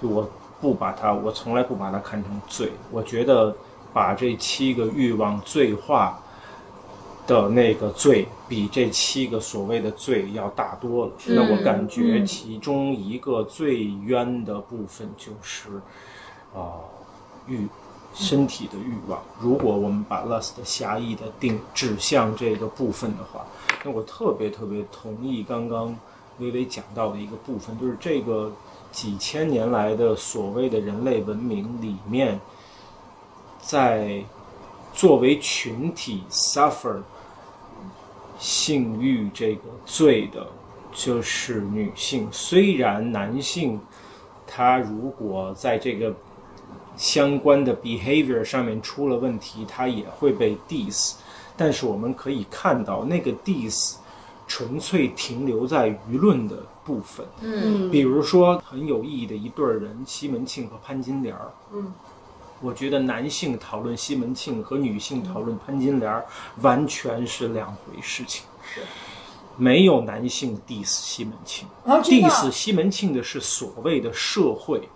[0.00, 0.28] 就我
[0.60, 2.70] 不把它，我从来不把它看成罪。
[2.90, 3.54] 我觉得
[3.92, 6.20] 把这七个欲望罪化
[7.26, 11.12] 的那个罪，比这七个所谓的罪要大多了。
[11.26, 15.68] 那我感觉其中一个最冤的部分就是，
[16.54, 16.80] 啊、
[17.46, 17.66] 欲
[18.14, 19.22] 身体的欲望。
[19.40, 23.46] 如果我们把 lust 狭义的定指向这个部分的话，
[23.84, 25.96] 那我特别特别同意刚刚
[26.38, 28.52] 微微讲到的一个部分，就是这个
[28.90, 32.40] 几千年来的所谓的人类文明里面，
[33.60, 34.24] 在
[34.92, 37.00] 作为群体 suffer
[38.38, 40.44] 性欲这个罪的，
[40.92, 42.26] 就是女性。
[42.32, 43.80] 虽然男性
[44.46, 46.12] 他如果在这个
[47.00, 51.14] 相关的 behavior 上面出了问题，他也会被 diss。
[51.56, 53.94] 但是我们可以看到，那个 diss
[54.46, 57.26] 纯粹停留在舆论的部分。
[57.40, 61.50] 嗯比如说很有意义的一对儿人，西门庆和潘金莲儿。
[61.72, 61.90] 嗯，
[62.60, 66.26] 我觉得男性讨论西门庆和女性讨论潘金莲儿
[66.60, 68.44] 完全是两回事情。
[69.56, 74.86] 没有男性 diss 西门庆、啊 diss 西门庆的是所谓的社会。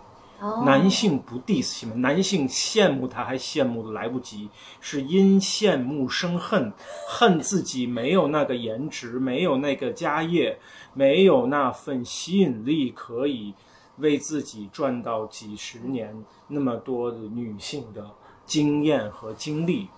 [0.64, 4.48] 男性不 diss 西门，男性羡慕他还羡慕的来不及，
[4.80, 6.72] 是因羡慕生恨，
[7.09, 10.59] 恨自己没有那个颜值，没有那个家业，
[10.92, 13.54] 没有那份吸引力，可以
[13.98, 18.11] 为自己赚到几十年那么多的女性的
[18.44, 19.88] 经验和经历。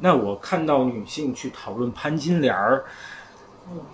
[0.00, 2.84] 那我看到女性去讨论潘金莲儿，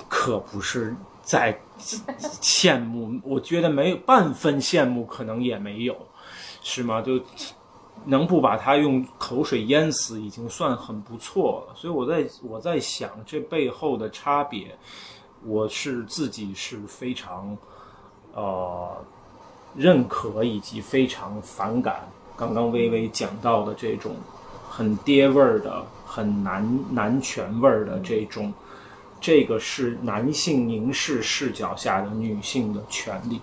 [0.08, 5.96] 可不是在羡慕，我觉得没有半分羡慕，可能也没有，
[6.62, 7.00] 是吗？
[7.00, 7.20] 就
[8.04, 11.74] 能不把它用口水淹死，已经算很不错了。
[11.74, 14.76] 所以我在我在想这背后的差别，
[15.44, 17.56] 我是自己是非常
[18.34, 19.04] 呃
[19.74, 24.14] 认可以及非常反感刚刚微微讲到的这种
[24.68, 28.52] 很爹味儿的、很男男权味儿的这种
[29.20, 33.40] 这个是男性凝视视角下的女性的权利，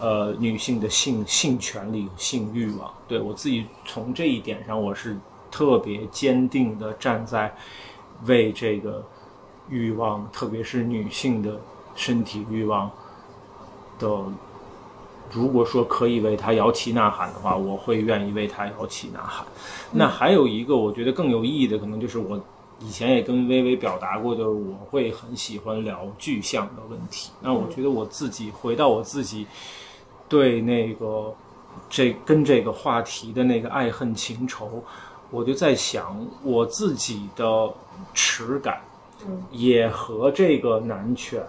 [0.00, 2.88] 呃，女性的性性权利、性欲望。
[3.08, 5.16] 对我自己从这一点上，我是
[5.50, 7.52] 特别坚定的站在
[8.26, 9.04] 为这个
[9.68, 11.60] 欲望，特别是女性的
[11.96, 12.90] 身体欲望
[13.98, 14.08] 的。
[15.32, 19.44] 如果说可以为他摇旗呐喊的话，我会愿意为他摇旗呐喊。
[19.90, 22.40] 那还有一个我觉得更有意义的，可能就是我。
[22.84, 27.30] 以前也跟微微表达过，就是我会很喜欢聊具象的问题。
[27.40, 29.46] 那我觉得我自己回到我自己
[30.28, 31.34] 对那个
[31.88, 34.82] 这跟这个话题的那个爱恨情仇，
[35.30, 37.72] 我就在想我自己的
[38.12, 38.80] 耻感，
[39.50, 41.40] 也和这个男权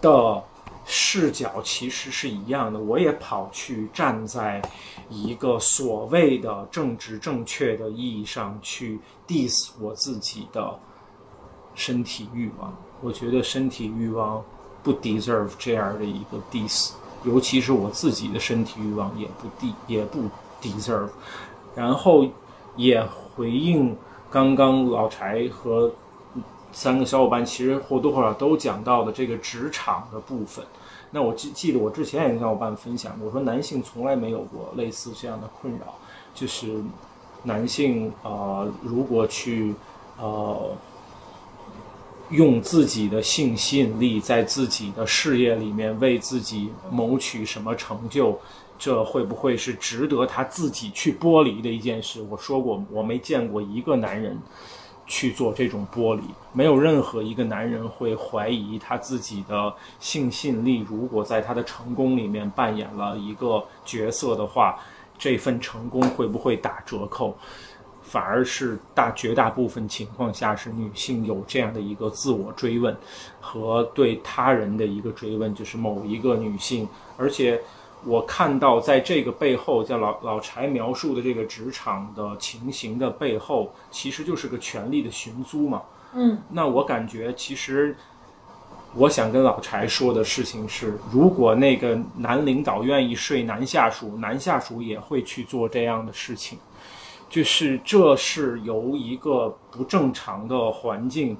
[0.00, 0.42] 的。
[0.84, 4.60] 视角其实是一样的，我也跑去站在
[5.08, 10.78] 一个所谓的政治正确的意义上去 diss 我自己的
[11.74, 12.74] 身体欲望。
[13.00, 14.44] 我觉得身体欲望
[14.82, 16.90] 不 deserve 这样的一个 diss，
[17.24, 20.24] 尤其是我自己的身体欲望也不 d 也不
[20.60, 21.10] deserve。
[21.74, 22.26] 然后
[22.76, 23.96] 也回应
[24.30, 25.92] 刚刚老柴和。
[26.72, 30.64] 三个小伙伴其实或多或少都讲到了这个职场的部分。
[31.10, 35.94] 那我记记得我之前也跟小伙伴分享过，我说男性从来没有过类似这样的困扰，
[36.34, 36.82] 就是
[37.42, 39.74] 男性啊，如果去
[40.18, 40.74] 呃
[42.30, 48.38] 用自己的性吸引力在自己的事业里面为自己谋取什么成就，
[48.78, 52.22] 这会不会是值得他自己去剥离的一件事？
[52.30, 54.38] 我说过，我没见过一个男人。
[55.06, 60.84] 去做这种剥离，没有任何一个男人会怀疑他自己的性吸引力。
[60.88, 64.78] 如果在他的成功里面扮演了一个角色的话，
[65.18, 67.34] 这份成功会不会打折扣？
[68.02, 72.96] 反而是大绝大部分情况下是女性有这样的一个自我追问
[73.40, 77.60] 和对他人的一个追问，就是某一个女性，而且。
[78.04, 85.82] 我看到，在这个背后，在老老柴描述的这个职场的情形的背后，其实就是个权力的寻租嘛。
[86.12, 87.96] 嗯，那我感觉，其实
[88.96, 96.58] 我想跟老柴说的事情是，如果那个男领导愿意睡男下属，男下属也会去做这样的事情。
[97.30, 101.36] 就是这是由一个不正常的环境，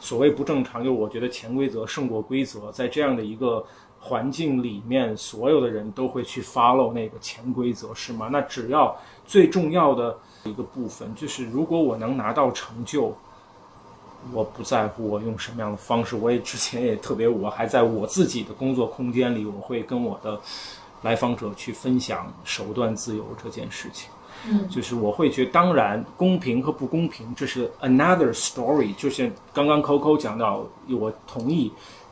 [0.00, 3.64] 所谓不正常，就我觉得潜规则胜过规则，在这样的一个。
[4.02, 8.30] 环境里面所有的人都会去 follow 那个潜规则，是吗？
[8.32, 13.14] 那只要最重要的一个部分就是，如果我能拿到成就，
[14.32, 16.16] 我不在乎我用什么样的方式。
[16.16, 20.40] 我也之前也特别，我还在我自己的工作空间里，我会跟我的
[21.02, 24.10] 来访者去分享手段自由这件事情。
[24.48, 28.94] 嗯，就是我会觉得，当然公平和不公平这是 another story。
[28.94, 31.70] 就像刚刚 Coco 讲到，我同意。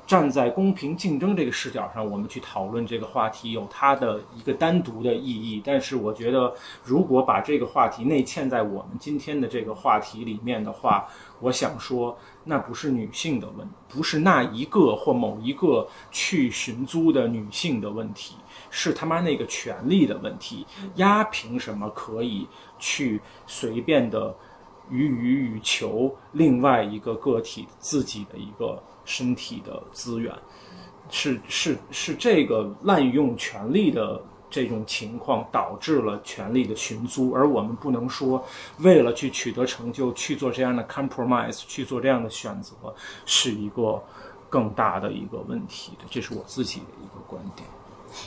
[0.08, 5.60] 站在公平竞争这个视角上，我们去讨论这个话题有它的一个单独的意义。
[5.62, 11.06] 但是，我觉得如果把这个话题内嵌在我们今天的这个话题里面的话，
[11.40, 18.36] 我想说，那不是女性的问，不是那一个或某一个去寻租的女性的问题，
[18.70, 20.66] 是他妈那个权利的问题。
[20.94, 24.34] 丫凭什么可以去随便的
[24.88, 28.82] 予予予求另外一个个体自己的一个？
[29.08, 30.30] 身体的资源，
[31.10, 38.44] 是是是这个滥用权力的这种情况导致了权力的寻租，而我们不能说
[38.80, 42.74] 为了去取得成就去做这样的 compromise，去做这样的选择
[43.24, 43.98] 是一个
[44.50, 47.66] 更大的一个问题，这是我自己的一个观点。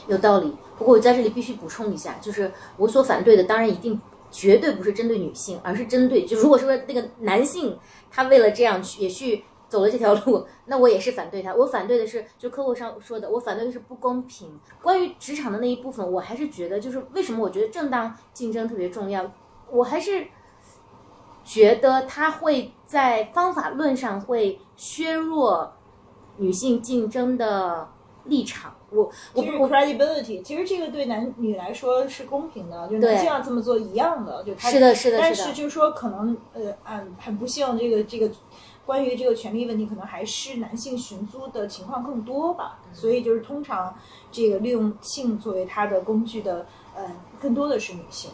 [0.07, 7.77] 有道理，不过我在这里必须补充一下，就是我所反对的，当然一定绝对不是针对女性，而是针对就如果说那个男性
[8.09, 9.43] 他为了这样去也去。
[9.71, 11.55] 走了这条路，那我也是反对他。
[11.55, 14.59] 我反对的是，就客户上说的，我反对的是不公平。
[14.81, 19.31] 关于职场的那一部分，我还是觉得，就是为什么我觉得正当竞争特别重要，
[19.71, 20.27] 我还是
[21.45, 25.71] 觉得他会在方法论上会削弱
[26.35, 27.87] 女性竞争的
[28.25, 28.75] 立场。
[28.89, 38.29] 我我我 credibility，其实这个对男女来说是公平的，就男性要这么做一样的，就他是的，是的，但是就是说可能呃，很，很不幸，这个这个。
[38.91, 42.77] 关于这个权利问题，可能还是男性寻租的情况更多吧。
[42.91, 43.95] 所以就是通常
[44.29, 47.09] 这个利用性作为他的工具的，呃，
[47.41, 48.31] 更多的是女性。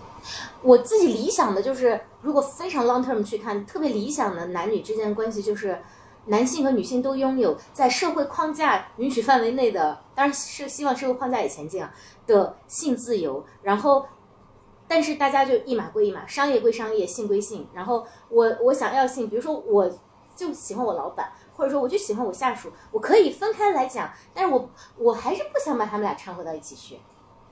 [0.63, 5.79] 我自己理想的就是，如果非常 long term 去看，特别理想的男女之间的关系，就是
[6.25, 11.93] 男性和女性都拥有在社会框架允许范围内的，当然是希望社会框架也前进啊
[12.25, 13.45] 的性自由。
[13.61, 14.07] 然后，
[14.87, 17.67] 但是大家就一码归一码，商业归商业，性归性。
[17.75, 19.87] 然后我我想要性，比如说我。
[20.37, 26.99] 就喜欢我老板，或者说我就喜欢我下属，我可以分开来讲，但是我我还是不想把他们俩掺和到一起去。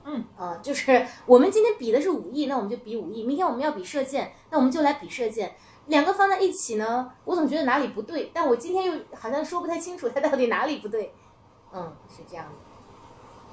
[0.04, 5.56] 嗯啊、就是我们今天比的是武艺，那我们就比武艺；明天我们要比射箭，那我们就来比射箭。
[5.86, 11.12] 两个放在一起呢，我总觉得哪里不对，但我今天又好像说不太清楚它到底哪里不对。
[11.74, 12.52] 嗯，是这样的。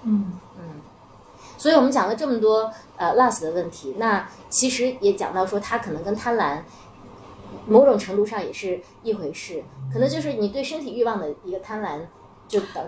[0.04, 0.82] 嗯嗯，
[1.58, 6.62] 所以我们讲了这么多呃 lust 的问题，那其实也讲到说他可能跟贪婪
[7.68, 11.99] 某种程度上也是一回事，可能就是你对身体欲望的一个贪婪，
[12.47, 12.84] 就导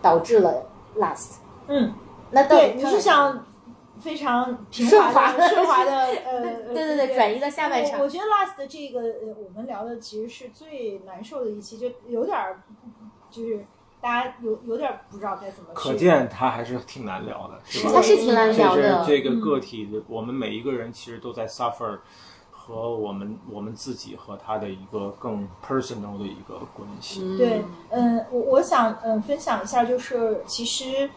[0.00, 0.66] 导致了
[0.96, 1.36] last。
[1.68, 1.92] 嗯，
[2.30, 3.46] 那到对，你是想
[4.00, 5.92] 非常平顺滑滑顺滑的
[6.26, 6.40] 呃，
[6.74, 8.04] 对对对，转移到下半场我。
[8.04, 12.62] 我觉得 last 的这个呃，我们聊的其实是最难受的一期，就有点儿
[13.30, 13.64] 就是
[14.00, 15.74] 大家有有点儿不知道该怎么去。
[15.76, 17.92] 可见他还是挺难聊的，是吧？
[17.94, 21.98] 它是挺难聊这的是，这个个体的，我们每一个人其实都在 suffer
[22.64, 27.36] 和我们我们自己和他的一个更 personal 的一个关系。
[27.36, 31.10] 对，嗯，我我想嗯分享一下，就是其实，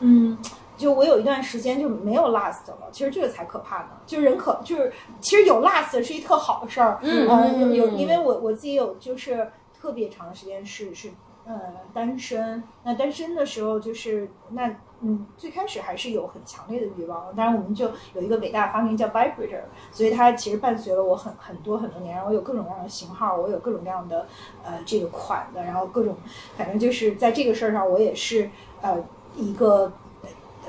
[0.00, 0.36] 嗯，
[0.76, 3.90] 就我有一段时间就没有 last 了，其实这个才可怕呢。
[4.06, 11.10] 就人可就是其实有 last 是一特好的事儿，嗯呃，有嗯有，因为我我自己有就是特别长的时间是是
[11.48, 11.58] 呃
[11.92, 24.26] 单身，那单身的时候就是那嗯最开始还是有很强烈的欲望，当然我们就有一个伟大发明叫 vibrator，所以它其实伴随了我很很多很多年，然后有各种各样的型号，我有各种各样的
[24.62, 26.14] 呃这个款的，然后各种
[26.56, 28.50] 反正就是在这个事儿上我也是
[28.82, 29.02] 呃
[29.34, 29.90] 一个。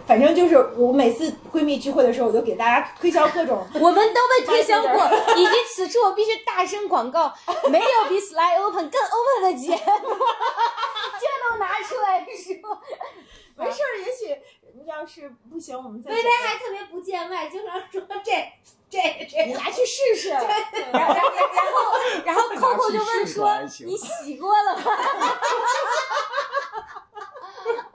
[0.09, 5.07] 反正就是我每次闺蜜聚会的时候，我就给大家推销各种 我们都被推销过，
[5.37, 7.31] 以及此处我必须大声广告，
[7.69, 10.09] 没有比 Slide Open 更 open 的节目，
[11.19, 12.81] 这都拿出来说。
[13.55, 14.35] 没事儿，也许
[14.89, 18.31] 要是不行，我们再薇讲薇还特别不见外，经常说这
[18.89, 20.29] 这这你拿去试试。
[20.29, 20.53] 然后，
[20.93, 21.21] 然后，
[22.25, 24.81] 然后 Coco 就问说试试：“你洗过了吗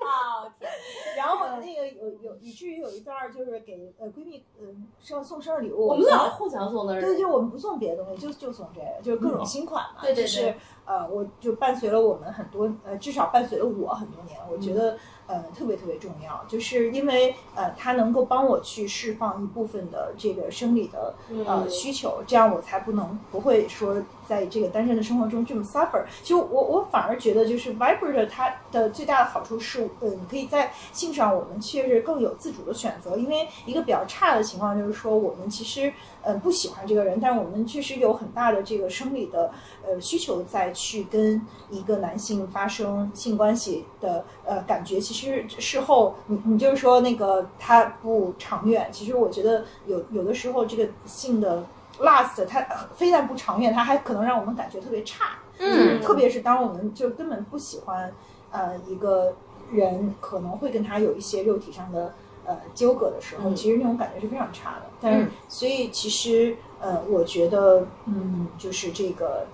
[0.05, 0.71] 哦天！
[1.17, 10.03] 然后那个有有，以至于有一段儿就是给呃闺蜜嗯生送生日礼物，我们老互相送的对，就我们不送别的东西，就就送这个，就是各种新款嘛。
[10.03, 21.15] 对对对就是呃，我就伴随了我们很多呃，至少伴随了我很多年，我觉得呃特别特别重要，就是因为呃它能够帮我去释放一部分的这个生理的
[21.47, 23.97] 呃嗯需求，这样我才不能不会说
[24.27, 26.03] 在这个单身的生活中这么 suffer。
[26.23, 39.53] 就我我反而觉得就是 vibrant 它的最大的好处是，呃，你可以在性上我们确实更有自主的选择，因为一个比较差的情况就是说我们其实呃不喜欢这个人，但是我们确实有很大的这个生理的
[39.87, 51.65] 呃需求再去跟一个男性发生性关系的呃感觉，其实事后你你就是说那个他不长远，其实我觉得有有的时候这个性的
[52.01, 52.61] last 它
[52.95, 55.39] 非但不长远，它还可能让我们感觉特别差。
[55.59, 58.13] 嗯特别是当我们就根本不喜欢
[58.51, 59.35] 呃一个
[59.71, 62.13] 人，可能会跟他有一些肉体上的
[62.45, 64.87] 呃纠葛的时候，嗯其实那种感觉是非常差的。
[65.01, 69.47] 但是，嗯所以其实呃，我觉得嗯，就是这个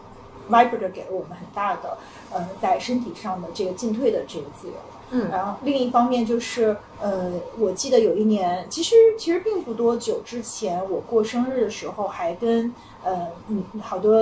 [0.49, 1.99] Vibrator 给了我们很大的
[2.33, 4.75] 呃在身体上的这个进退的这个自由。
[5.11, 14.15] 嗯然后另一方面就是，呃，我记得有一年，其实其实并不多久之前，我过生日的时候，还跟呃嗯好多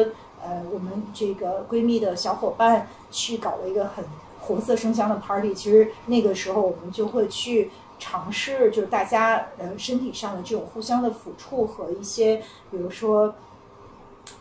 [0.43, 4.05] 呃我们这个闺蜜的小伙伴去搞了一个很
[4.41, 5.53] 活色生香的 party。
[5.55, 12.36] 其实那个时候我们就会去尝试，就是大家呃身体上的这种互相的抚触和一些，
[12.70, 13.34] 比如说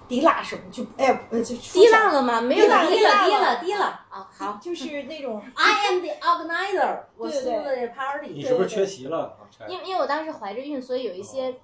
[0.07, 2.39] 滴蜡什么，就哎呀呃就滴蜡了吗？
[2.41, 5.41] 没有滴蜡低滴蜡了低了低了啊，好，就是那种！
[5.55, 8.27] I am the organizer，我对对送的这 party。
[8.29, 9.37] 你是不是缺席了？
[9.67, 11.55] 因为因为我当时怀着孕，所以有一些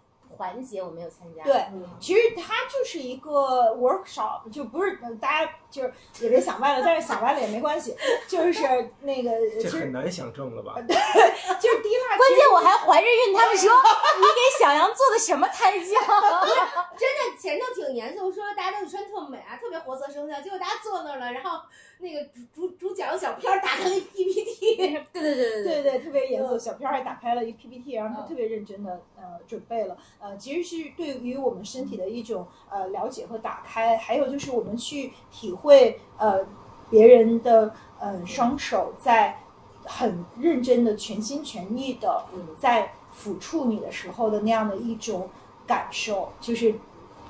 [0.43, 1.41] 环节我没有参加。
[1.41, 1.65] 对，
[2.01, 7.95] 其实它就是一个 workshop，就不是呃大家就是也别想歪了，但是想歪了也没关系，
[8.27, 8.61] 就是
[8.99, 9.31] 那个
[9.61, 10.75] 这很难想正了吧？
[10.85, 10.93] 对
[11.61, 15.95] 就是滴蜡，关键我还怀着孕，他们说你给小杨做的什么胎教？
[16.99, 21.61] 真的前头挺严肃，说大家都穿特美啊，特别活色生香，结果大家坐那儿了，然后
[22.03, 22.23] 那个
[22.53, 25.83] 主主主讲小片儿打开了 PPT，对对对对对。
[25.83, 26.59] 对，特别严肃。
[26.59, 36.45] 小片儿还打开了一 PPT，然后他特别认真的呃准备了，呃，其实是对于我们身体的一种呃了解和打开，还有就是我们去体会呃
[36.89, 39.39] 别人的呃双手在
[39.85, 42.25] 很认真的全心全意的
[42.59, 45.29] 在抚触你的时候的那样的一种
[45.65, 46.75] 感受，就是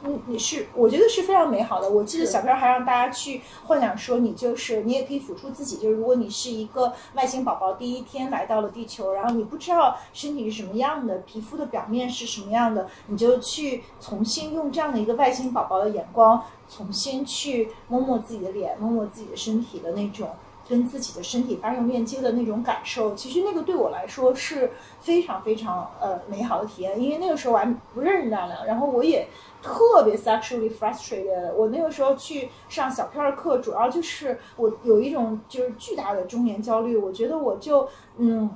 [0.06, 1.90] 你你是我觉得是非常美好的。
[1.90, 20.30] 我记得小片儿还让大家去幻想说，你就是你也可以辅助自己，就是如果你是一个外星宝宝，第一天来到了地球，然后你不知道身体是什么样的，皮肤的表面是什么样的，你就去重新用这样的一个外星宝宝的眼光，重新去摸摸自己的脸，摸摸自己的身体的那种。
[20.68, 29.28] 跟自己的身体发生链接的那种感受，其实那个对我来说是非常非常呃美好的体验，因为那个时候我还不认识娜亮，然后我也
[29.62, 31.52] 特别 sexually frustrated。
[31.54, 37.86] 我那个时候去上小片儿课，主要就是我有一种就是巨大的中年焦虑，我觉得我就
[38.18, 38.50] 嗯，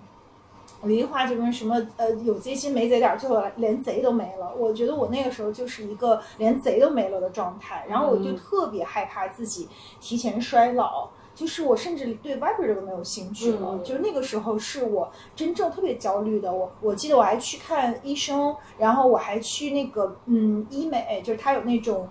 [0.83, 4.53] 有一句话就跟什么呃有贼心没贼胆，最后连贼都没了。
[4.57, 9.67] 我觉得我那个时候就是一个连贼都没了的状态，然后我就特别害怕自己
[9.99, 11.09] 提前衰老。
[11.37, 16.51] 就是我甚至对 Viber 都没有兴趣了，嗯就是那个时候是我真正特别焦虑的。
[16.51, 22.09] 我我记得我还去看医生，然后我还去那个嗯医美，就是他有那种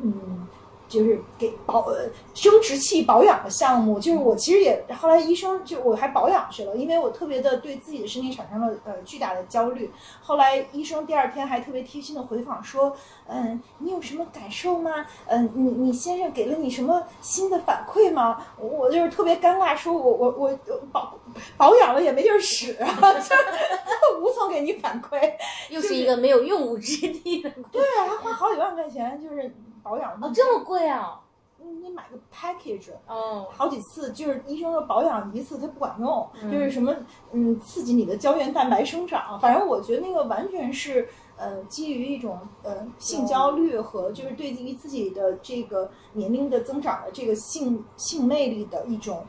[0.00, 0.46] 嗯。
[0.88, 9.90] 就是给保呃生殖器保养的项目，就是我其实也后来医生就我还保养去了，因为我特别的对自己的身体产生了呃巨大的焦虑。
[10.20, 12.94] 后来医生第二天还特别贴心的回访说，
[13.26, 15.06] 嗯，你有什么感受吗？
[15.26, 18.44] 嗯，你你先生给了你什么新的反馈吗？
[18.58, 20.58] 我我就是特别尴尬，说我我我
[20.92, 21.18] 保
[21.56, 25.32] 保养了也没地儿使啊，就无从给你反馈。
[25.70, 27.50] 又是一个没有用武之地的。
[27.72, 29.54] 对啊，还花好几万块钱就是
[29.84, 31.20] 保养哦，这么贵啊！
[31.60, 36.50] 嗯你买个 package，哦，好几次，就是医生说保养一次它不管用，嗯。
[36.50, 36.94] 就是什么
[37.32, 49.24] 嗯刺激你的胶原蛋白生长，反正我觉得那个完全是呃基于一种呃性焦虑和就是对于自己的这个年龄的增长的这个性性魅力的一种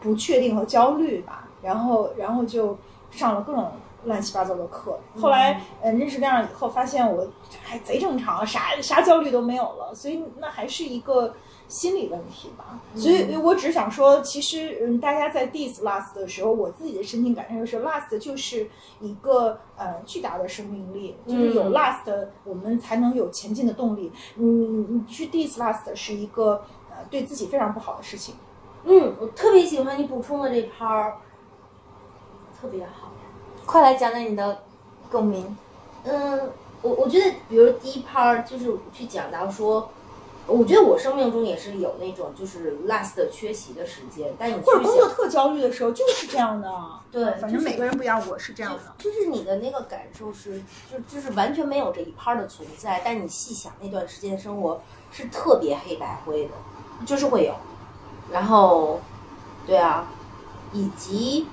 [0.00, 2.76] 不确定和焦虑吧，然后然后就
[3.10, 3.70] 上了各种。
[4.04, 7.26] 乱七八糟的课，后来嗯认识亮亮以后，发现我
[7.62, 11.34] 还贼正常，啥啥焦虑都没有了，所以那还是一个
[11.68, 12.80] 心理问题吧。
[12.94, 18.68] 所以我只想说，其实嗯，大家在 diss last 的时候，我自己的身体感受就是，last 就是
[19.00, 24.10] 一个呃巨大的生命力，就是有嗯 last，我们才能有前进的动力。
[24.36, 28.34] 嗯你去 diss last 是一个呃对自己非常不好的事情。
[28.84, 31.12] 嗯，我特别喜欢你补充的这 part，，
[32.58, 33.12] 特别好。
[33.70, 34.62] 快来讲讲你的
[35.12, 35.56] 共鸣。
[36.02, 36.50] 嗯，
[36.82, 39.88] 我我觉得，比如第一 part 就是去讲到说，
[40.48, 46.68] 我觉得我生命中也是有那种就是 last 的缺席的时间，但你或者工作特焦虑的时候就是这样的。
[47.12, 48.80] 对反正每个人不一样，我是这样的。
[48.98, 50.60] 就是你的那个感受是，
[50.90, 56.50] 就就是完全没有这一 part 的存在，但你细想那段时间生活是特别黑白灰的，
[57.06, 57.54] 就是会有。
[58.32, 58.98] 然后，
[59.64, 60.08] 对啊，
[60.72, 61.46] 以及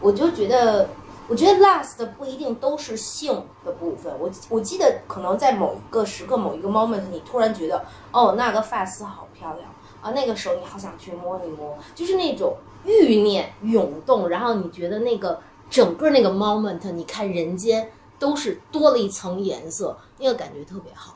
[0.00, 0.88] 我就觉得，
[1.28, 4.12] 我觉得 last 不一定都是性的部分。
[4.18, 9.70] 我我记得可能在某一个时刻、某一个 moment，你突然觉得，哦，那个发丝好漂亮
[10.00, 21.14] 啊，那个手你好想去摸一摸，就是那种欲念涌动，然后你觉得那个整个那个 moment，你看人间都是多了一层颜色，那个感觉特别好。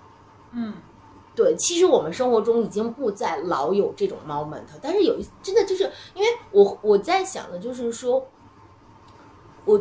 [0.50, 0.74] 嗯，
[1.34, 8.26] 对，其实我们生活中已经不再老有这种 moment，但是有一真的就是因为我我在想的就是说，
[9.64, 9.80] 我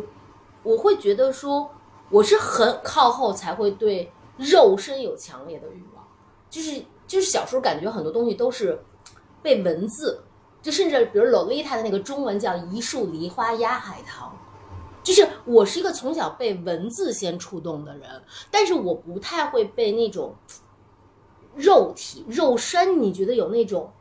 [0.62, 1.70] 我会觉得说
[2.10, 6.06] 我是很靠后才会对肉身有强烈的欲望，
[6.48, 8.82] 就是就是小时候感觉很多东西都是
[9.42, 10.22] 被文字，
[10.60, 14.36] 就甚至比如洛丽塔的那个中文叫一树梨花压海棠。
[15.02, 20.32] 就是我是一个从小被文字先触动的人，但是我不太会被那种
[21.56, 23.92] 肉体、肉身，你觉得有那种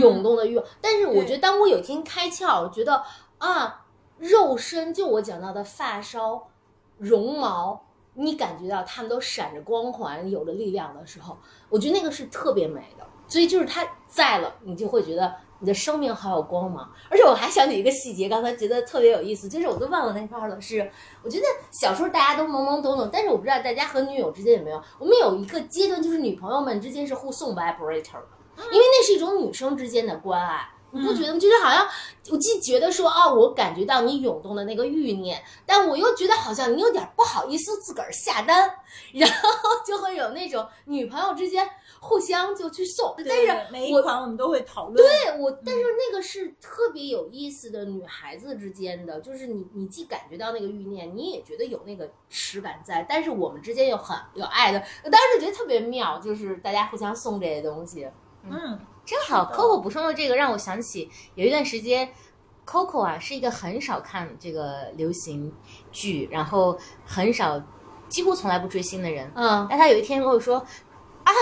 [0.00, 0.66] 涌动的欲望。
[0.80, 3.00] 但是我觉得，当我有一天开窍，我觉得
[3.38, 3.85] 啊，
[4.18, 6.48] 肉身就我讲到的发梢、
[6.98, 11.36] 绒毛，你感觉到它们都闪着光环，有着力量的时候，
[11.68, 13.06] 我觉得那个是特别美的。
[13.28, 16.88] 所以就是它在了，你就会觉得你的生命好有光芒。
[17.10, 20.60] 而且我还想起一个细节，刚才觉得特别有意思，就是我都忘了那块儿了。
[20.60, 20.88] 是
[21.24, 30.70] 我觉得小时候大家都懵懵懂懂，但是我不知道大家和女友之间有没有，我们有一个阶段，就是女朋友们之间是互送 vibrator 的，因为那是一种女生之间的关爱。
[30.96, 31.38] 你不觉得吗？
[31.38, 31.86] 就是好像
[32.30, 38.70] 我既觉得说啊，我感觉到你涌动的那个欲念，但我又觉得好像你有点不好意思自个儿下单，
[39.14, 41.68] 然后就会有那种女朋友之间
[42.00, 43.14] 互相就去送。
[43.18, 44.96] 但是每一我款我们都会讨论。
[44.96, 58.08] 对我，但是那个是特别有意思的，女孩子之间的，就是你你既感觉到那个欲念，你也觉得有那个实感在，但是我们之间又很有爱的，我当时就觉得特别妙，就是大家互相送这些东西。
[58.50, 62.08] 嗯，正好 Coco 补充的这个让我想起有一段时间
[62.66, 65.52] ，Coco 啊是一个很少看这个流行
[65.92, 67.62] 剧，然后很少
[68.08, 70.58] 几乎从来不追星的人，嗯，但他有一天跟我说
[71.24, 71.32] 啊。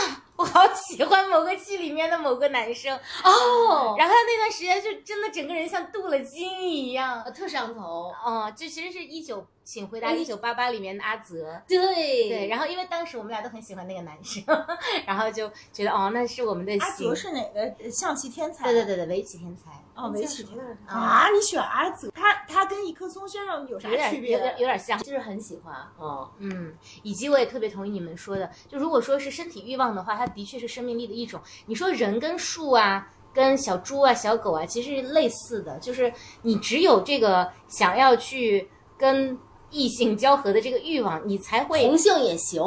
[0.44, 10.14] 我好喜欢某个剧里面的某个男生，哦，然后他那段时间就真的整个人像镀了金一样，呃特上头，哦，这其实是一九，请回答哎。
[10.14, 12.28] 一九八八里面的阿泽，对。
[12.28, 14.44] 对，然后因为当时我们俩都很喜欢那个男生，
[15.06, 17.60] 然后就觉得哦，那是我们的阿泽，是哪个？
[17.82, 18.64] 呃象棋天才？
[18.64, 20.44] 对对对对，围棋天才，哦，围棋
[20.88, 21.28] 啊啊！
[21.30, 24.38] 你选阿泽，他他跟一棵松先生有啥区别有？
[24.40, 31.40] 点有点像，就是很喜欢，嗯，嗯，以及我也特别同意你们说的，就如果说是身体欲望的话，它的确是生命力的一种。
[31.66, 38.68] 你说人跟树啊，跟小猪啊、小狗啊，其实类似的，就是你只有这个想要去
[38.98, 39.38] 跟
[39.70, 42.62] 异性交合的这个欲望，你才会同性也行，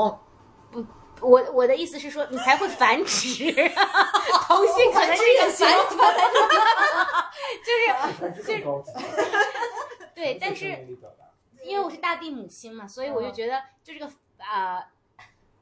[1.21, 3.51] 我我的意思是说，你才会繁殖。
[4.47, 5.97] 同性可能是一个繁殖，
[7.65, 8.91] 就是更高级。
[10.15, 10.65] 对，但是
[11.63, 14.81] 因为我是大地母亲嘛，所以我就觉得就这个啊、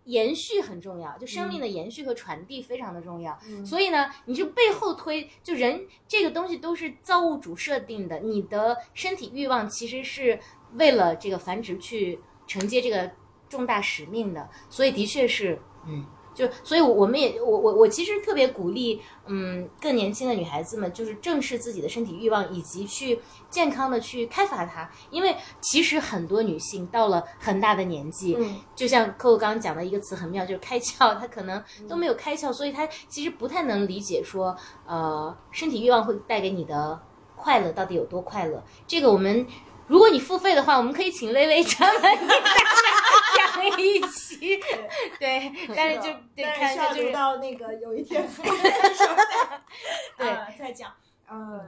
[0.03, 3.37] 延续很重要，就生命的延续和传递非常的重要。
[3.65, 10.39] 所以呢，你就背后推，就人这个东西都是造物主设定的，你的身体欲望其实是
[10.73, 13.09] 为了这个繁殖去承接这个
[13.49, 16.05] 重大使命的，所以的确是，嗯。
[16.35, 24.91] 就所以，我们也我我我其实特别鼓励，嗯，更年轻的女孩子们，就是正视自己的身体欲望，以及去健康的去开发它。
[25.09, 34.53] 因为其实很多女性到了很大的年纪，嗯就像 Coco 刚刚讲的一个词很妙，就是开窍，她可能都没有开窍，所以她其实不太能理解说，
[34.85, 37.01] 呃，身体欲望会带给你的
[37.37, 38.61] 快乐到底有多快乐。
[38.85, 39.47] 这个我们，
[39.87, 44.59] 如果你付费的话，我们可以请薇薇专门给大家讲一期，
[45.19, 46.03] 对，但是就
[46.35, 49.59] 对，但看就是需要留是到那个有一天付费的时候再
[50.17, 50.27] 对。
[50.27, 50.91] 呃再讲。
[51.27, 51.61] 呃，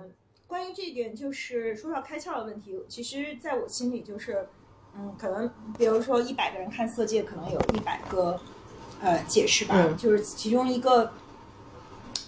[0.48, 4.48] 关于这一点，就是说到开窍的问题，其实在我心里就是，
[4.96, 8.40] 嗯，可能比如说一百个人看《色戒》，可能有一百个
[9.02, 9.96] 呃解释吧，嗯。
[9.96, 11.12] 就是其中一个。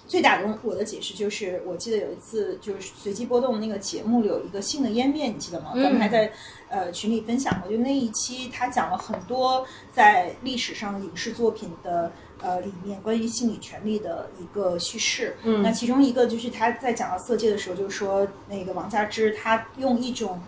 [0.10, 5.72] 最打动我的解释就是，我记得有一次就是随机波动那个节目里有一个性的湮灭，你记得吗？
[5.76, 6.34] 嗯咱们还在
[6.68, 15.38] 呃群里分享过，就那一期他讲了很多在历史上影视作品的呃里面关于性理权利的一个叙事。
[15.43, 20.41] 嗯那其中一个就是他在讲到色戒的时候，就是说那个王佳芝她用一种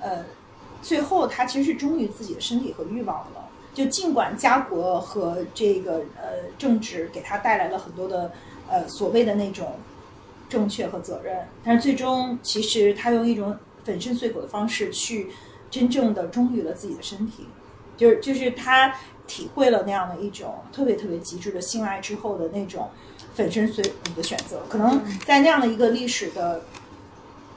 [0.00, 0.24] 呃，
[0.82, 3.48] 最后她其实是忠于自己的身体和欲望了。
[3.72, 8.32] 就尽管家国和这个呃政治给她带来了很多的
[8.68, 9.76] 呃所谓的那种
[10.48, 15.28] 正确和责任，但是最终其实他用一种粉身碎骨的方式去
[15.70, 17.46] 真正的忠于了自己的身体，
[17.96, 18.94] 就是就是他
[19.26, 22.90] 体会了那样的一种特别特别极致的性爱之后的那种
[23.34, 26.62] 粉身碎骨的选择，可能在那样的一个历史的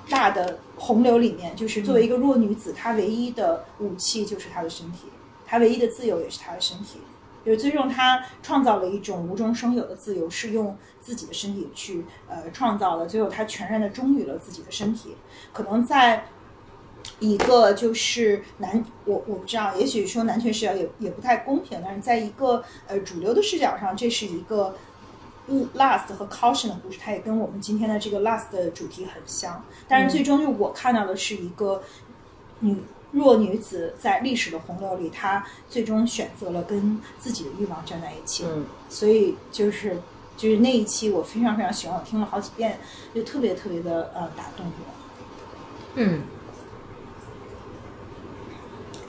[0.10, 5.08] 大的洪流里面，就是作为一个弱女子，她唯一的武器就是她的身体，
[5.45, 6.99] 她唯一的自由也是她的身体。
[7.48, 13.06] 就是最终，他创造了一种无中生有的自由，是用自己的身体去呃创造的。
[13.06, 15.16] 最后，他全然的忠于了自己的身体。
[15.54, 16.26] 可能在
[17.22, 24.76] 一个就是男，我我不知道，也许说男权视角也也不太公平，但是在一个呃主流的视角上，这是一个
[25.48, 29.64] 嗯 last 和 caution 的故事，它也跟我们今天的这个 last 的主题很像。
[29.88, 31.82] 但是最终就我看到的是一个
[32.60, 32.76] 女
[33.12, 38.45] 弱女子在历史的洪流里，她最终选择了跟自己的欲望站在一起。
[38.45, 39.99] 嗯所以就是
[40.36, 42.80] 就是那一期我非常非常喜欢，我听了好几遍，
[43.14, 44.93] 就特别特别的呃打动我。
[45.95, 46.22] 嗯，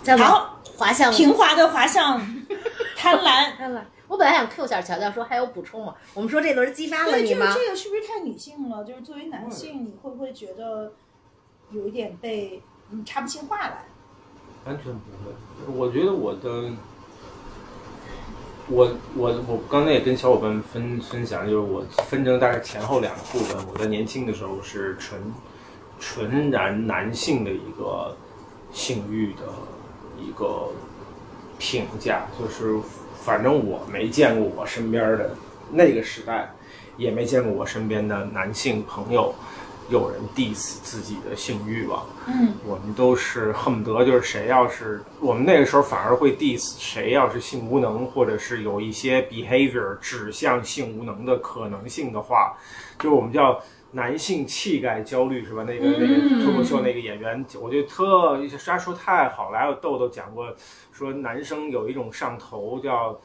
[0.02, 2.18] 再往好，滑向平滑的滑向
[2.96, 3.56] 贪婪。
[3.56, 3.82] 贪婪。
[4.08, 5.94] 我本来想 Q 小乔乔说还有补充吗？
[6.14, 7.54] 我们说这轮激发了对，你就是吗？
[7.54, 8.82] 这个是不是太女性了？
[8.82, 10.92] 就是作为男性，你会不会觉得
[11.70, 13.84] 有一点被嗯插不进话来？
[14.64, 15.74] 完全不会。
[15.74, 16.70] 我觉得我的，
[18.68, 23.56] 我我我刚才也跟小伙伴分分享，就是我分成大概前后两个部分。
[23.72, 25.20] 我在年轻的时候是纯
[25.98, 28.16] 纯然男性的一个
[28.72, 29.42] 性欲的
[30.18, 30.70] 一个
[31.58, 32.78] 评价，就是
[33.22, 35.34] 反正我没见过我身边的
[35.72, 36.54] 那个时代，
[36.96, 39.34] 也没见过我身边的男性朋友
[39.88, 42.06] 有人 diss 自己的性欲望。
[42.26, 52.56] 嗯，我们都是恨不得就是谁要是我们那个时候反而会 diss 谁要是性无能，或者是有一些 behavior 指向性无能的可能性的话，
[52.98, 53.58] 就是我们叫
[53.92, 55.64] 男性气概焦虑是吧？
[55.64, 59.58] 那个那个脱口秀那个演员，我觉得特他说太好了。
[59.58, 60.54] 还有豆豆讲过，
[60.92, 63.18] 说男生有一种上头叫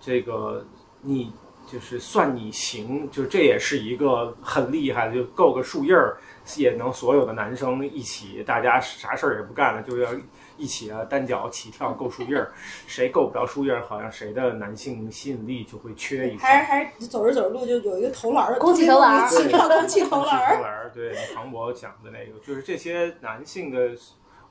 [0.00, 0.64] 这个
[1.02, 1.32] 你。
[1.66, 6.16] 就是算你行，就这也是一个很厉害的，就够个树叶儿，
[6.56, 10.08] 也能所有的男生一起，大家啥事儿也不干了，就要
[10.56, 12.52] 一起啊单脚起跳够树叶儿，
[12.86, 16.48] 谁够不着树叶儿，好像谁的男性吸引力就会缺一块。
[16.48, 20.54] 还是还是走着走着路就有一个投篮儿，空气投篮儿空气投投篮儿。
[20.62, 23.90] 篮儿，对庞博讲的那个，就是这些男性的，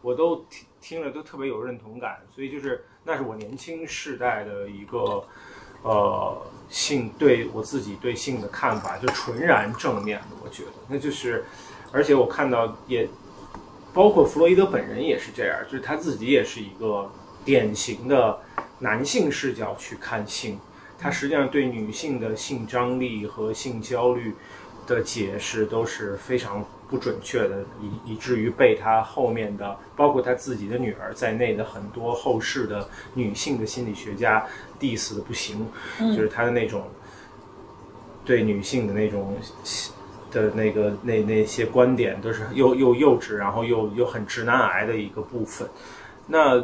[0.02, 5.24] 我都听听了都特别有认同感，所以就是那是我年轻世代的一个
[5.86, 6.36] 呃
[6.68, 11.46] 性对我自己对性的看法，就纯然正面的，我觉得那就是，
[11.92, 13.08] 而且我看到也
[13.94, 17.10] 包括弗洛伊德本人也是这样，就是他自己也是一个
[17.46, 18.40] 典型的
[18.80, 20.60] 男性视角去看性。
[20.98, 24.34] 他实际上对女性的性张力和性焦虑
[24.88, 34.46] 的解释都是非常不准确的，以以至于被他后面的，包括他自己的女儿在内的很多后世的女性的心理学家
[34.86, 35.66] diss 的不行，
[36.00, 36.84] 就是他的那种
[38.24, 39.36] 对女性的那种
[40.32, 45.68] 的那个那那些观点都是又又幼稚，然后又又很直男癌的一个部分。
[46.28, 46.64] 那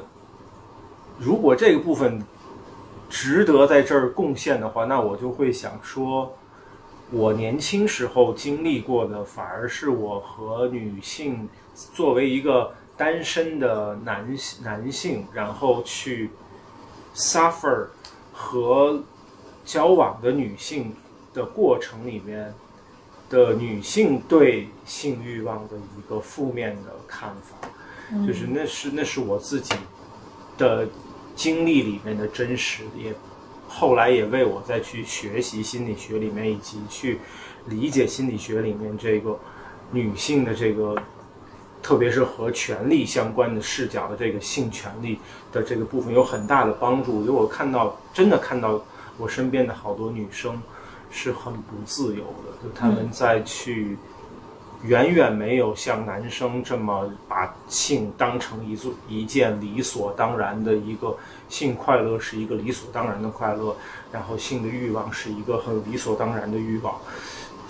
[1.17, 2.21] 如果这个部分
[3.09, 6.35] 值得在这儿贡献的话，那我就会想说，
[7.11, 14.27] 我年轻时候经历过的，反而是我和女性作为一个单身的男
[14.63, 16.29] 男性，然后去
[17.13, 17.87] suffer
[18.41, 18.99] 和
[19.63, 20.91] 交往的女性
[21.31, 22.51] 的过程里面
[23.29, 27.69] 的女性对性欲望的一个负面的看法，
[28.25, 29.75] 就是那是那是我自己
[30.57, 30.87] 的
[31.35, 33.13] 经历里面的真实，也
[33.69, 37.19] 后来也为我再去学习心理学里面以及去
[37.67, 39.39] 理解心理学里面这个
[39.91, 40.95] 女性的这个，
[41.81, 45.19] 特别是和权力相关的视角的这个性权利
[45.51, 47.21] 的这个部分有很大的帮助。
[47.21, 48.81] 因为我看到真的看到
[49.17, 50.61] 我身边的好多女生
[51.09, 53.97] 是很不自由的，就她们在去。
[54.83, 61.15] 远远没有像男生这么把性当成一做一件理所当然的一个
[61.47, 63.75] 性快乐是一个理所当然的快乐，
[64.11, 66.99] 然后性的欲望是一个很理所当然的欲望，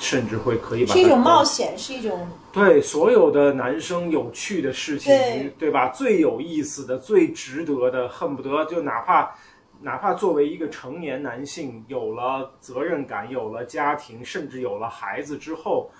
[0.01, 5.89] 甚至会可以把它是一种冒险，是一种对所有的男生有趣的事情，对吧？
[5.89, 9.31] 最有意思的、最值得的，恨不得就哪怕
[9.81, 15.91] 哪怕作为一个成年男性，有了责任感，有了家庭，甚至有了孩子之后，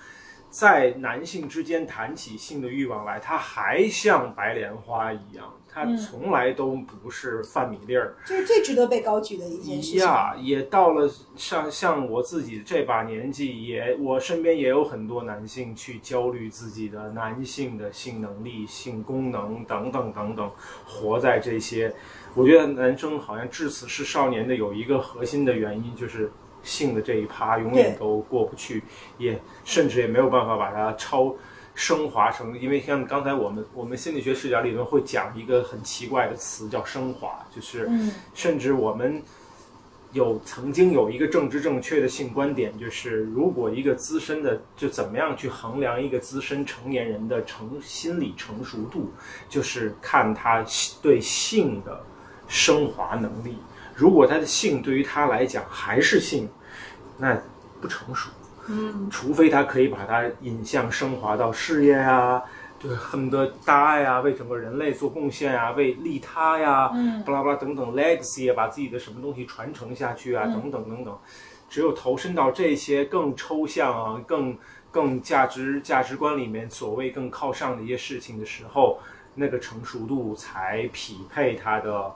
[0.49, 8.13] 在男性之间谈起性的欲望来，他还像白莲花一样，他嗯从来都不是饭米粒儿。
[8.25, 9.99] 就是最值得被高举的一件事情。
[9.99, 20.51] 呀，也到了像像我自己这把年纪，也我身边也有很多男性去焦虑自己的男性的性能力、性功能等等等等，
[20.85, 21.93] 活在这些。
[22.33, 26.31] 我觉得男生好像至此是少年的有一个核心的原因，就是
[26.63, 28.83] 性的这一趴永远都过不去，
[29.17, 31.33] 也甚至也没有办法把它超。
[31.73, 39.23] 升华成，因为像刚才我们我们心理学视角里面会讲一个很奇怪的词叫升华，就是嗯甚至我们
[40.11, 49.13] 有曾经有一个政治正确的性观点，就是如果一个资深的，就怎么样去衡量一个资深成年人的成心理成熟度，
[49.47, 50.65] 就是看他
[51.01, 52.03] 对性的
[52.47, 53.57] 升华能力。
[53.95, 56.49] 如果他的性对于他来讲还是性，
[57.17, 57.41] 那
[57.79, 58.29] 不成熟。
[58.71, 62.41] 嗯，除非他可以把它引向升华到事业啊、
[62.79, 71.17] 对，恨不得大爱呀，为整个人类做贡献啊，为利他呀，嗯巴拉巴拉等等 legacy 啊，把自己的什么东西传承下去啊，嗯等等等等。
[71.69, 74.57] 只有投身到这些更抽象啊、更
[74.91, 78.99] 更价值价值观里面所谓更靠上的一些事情的时候，
[79.35, 82.11] 那个成熟度才匹配他的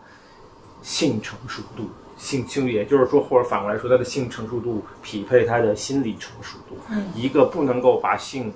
[0.82, 1.90] 性成熟度。
[2.18, 6.78] 性性，也就是说，或者反过来说，他的性成熟度匹配他的心理成熟度。
[6.90, 8.54] 嗯一个不能够把性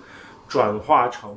[0.48, 1.36] 转化成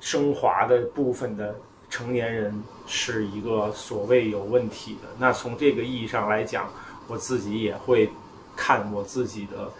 [0.00, 1.54] 升华的部分的
[1.88, 5.08] 成年人，是一个所谓有问题的。
[5.18, 6.68] 那从这个意义上来讲，
[7.08, 8.10] 我自己也会
[8.56, 9.70] 看我自己的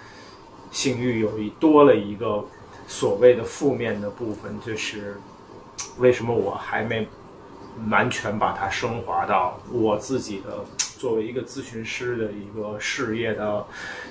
[0.70, 2.44] 性欲有一多了一个
[2.86, 5.16] 所谓的负面的部分，就是
[5.98, 7.06] 为什么我还没
[7.90, 10.64] 完全把它升华到我自己的
[11.02, 13.66] 作为一个咨询师的一个事业的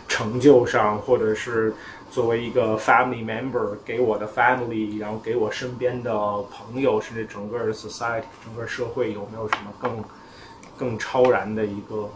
[0.09, 1.73] 成就上，或者是
[2.11, 6.13] 作为一个 family member 给我的 family，然后给我身边的
[6.51, 10.03] 朋友，甚至整个 society 整个社会有没有什么更
[10.77, 12.09] 更超然的一个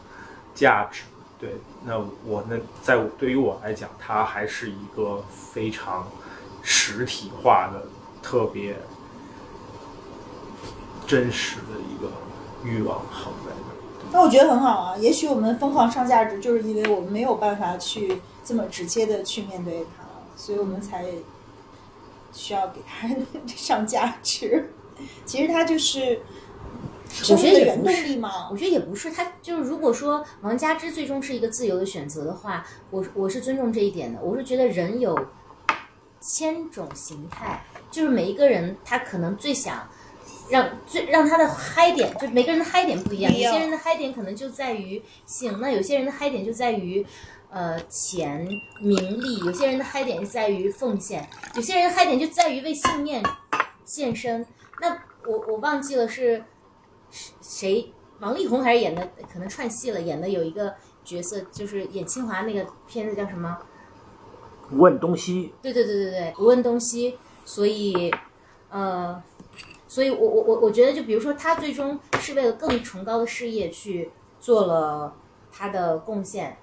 [0.54, 1.04] 价值？
[1.40, 1.52] 对，
[1.86, 6.06] 那我呢，在对于我来讲，它还是一个非常
[6.62, 7.88] 实体化的、
[8.22, 8.76] 特别
[11.08, 12.12] 真实的一个
[12.62, 13.54] 欲望横在
[14.12, 14.98] 那我觉得很好啊。
[14.98, 20.04] 也许我们疯狂上价值，就是因为我们没有办法去这么直接的去面对它，
[20.36, 21.06] 所以我们才
[22.32, 23.10] 需要给它
[23.48, 24.72] 上价值。
[25.26, 26.22] 其实它就是，
[27.30, 28.56] 我觉得也原动不是力吗我？
[28.56, 34.20] 觉得也不是，他就是如果说王佳芝最终是一个自由的选择的话，我我是尊重这一点的。
[34.22, 35.18] 我是觉得人有
[36.22, 39.88] 千种形态，就是每一个人他可能最想
[40.50, 43.32] 让最让他的嗨点，就每个人的嗨点不一样。
[43.32, 47.06] 有些人的嗨点可能就在于性，那有些人的嗨点就在于。
[47.48, 48.46] 呃，钱、
[48.82, 51.26] 名利，有些人的嗨点就在于奉献，
[51.56, 53.24] 有些人的嗨点就在于为信念
[53.86, 54.46] 献身。
[54.82, 54.90] 那
[55.26, 56.44] 我我忘记了是
[57.42, 60.74] 谁，王力宏还是演的，可能串戏了，演的有一个
[61.06, 63.58] 角色，就是演清华那个片子叫什么？
[64.72, 67.18] 问东西，对对对对对，无问东西。
[67.46, 68.14] 所以，
[68.70, 69.24] 呃，
[69.88, 75.16] 所以我我我我觉得，就比如说他最终是为了更崇高的事业去做了
[75.52, 76.58] 他的贡献，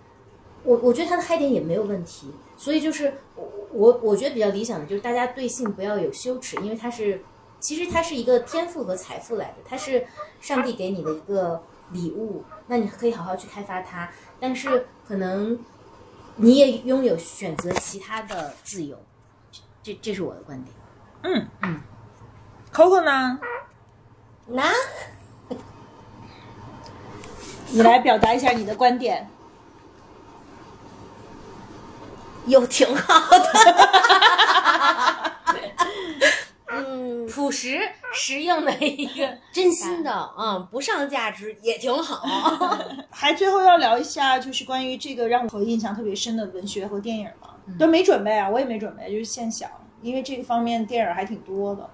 [0.64, 2.33] 我我觉得他的嗨点也没有问题。
[2.57, 7.20] 所以就是我我我觉得比较理想的就是大家对性不要有羞耻，因为它是
[7.59, 10.07] 其实它是一个天赋和财富来的，它是
[10.41, 15.59] 上帝给你的一个礼物，那你可以好好去开发它，但是可能
[16.37, 18.97] 你也拥有选择其他的自由，
[19.83, 21.43] 这这是我的观点。
[22.73, 23.39] Coco 呢？
[24.47, 24.64] 那
[27.70, 29.29] 你来表达一下你的观点。
[32.47, 33.47] 有挺好的。
[36.75, 37.79] 嗯，朴实
[38.14, 42.27] 实用的一个， 真心的，嗯，不上价值也挺好。
[43.11, 49.70] 还最后要聊一下，就是关于这个让我印象特别深的文学和电影嘛，都没准备啊，我也没准备，就是现想，
[50.01, 51.89] 因为这个方面电影还挺多的，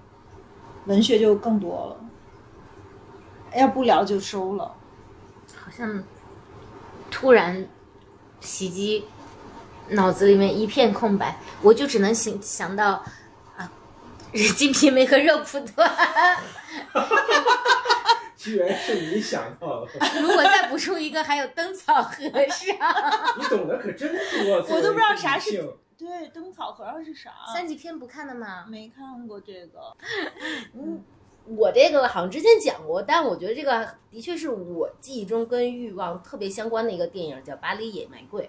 [0.85, 1.97] 文学就更多了。
[3.55, 4.75] 要不聊就收了。
[5.55, 6.03] 好像
[7.09, 7.67] 突然
[8.39, 9.05] 袭击，
[9.89, 13.03] 脑子里面一片空白，我就只能想想到
[13.57, 13.71] 啊，
[14.55, 15.89] 《金瓶梅》和《肉蒲团》。
[18.37, 22.29] 居然是你想到的，如果再补充一个，还有灯草和尚。
[23.37, 24.55] 你懂得可真多。
[24.55, 25.61] 我都不知道啥是
[25.99, 27.29] 对，灯草和尚是啥？
[27.53, 28.65] 三级片不看的吗？
[28.69, 29.95] 没看过这个。
[30.73, 31.03] 嗯
[31.57, 38.47] 我这个好像之前讲过，但我觉得这个的确是我记忆中跟欲望特别相关的一个电影，叫《巴黎野玫瑰》。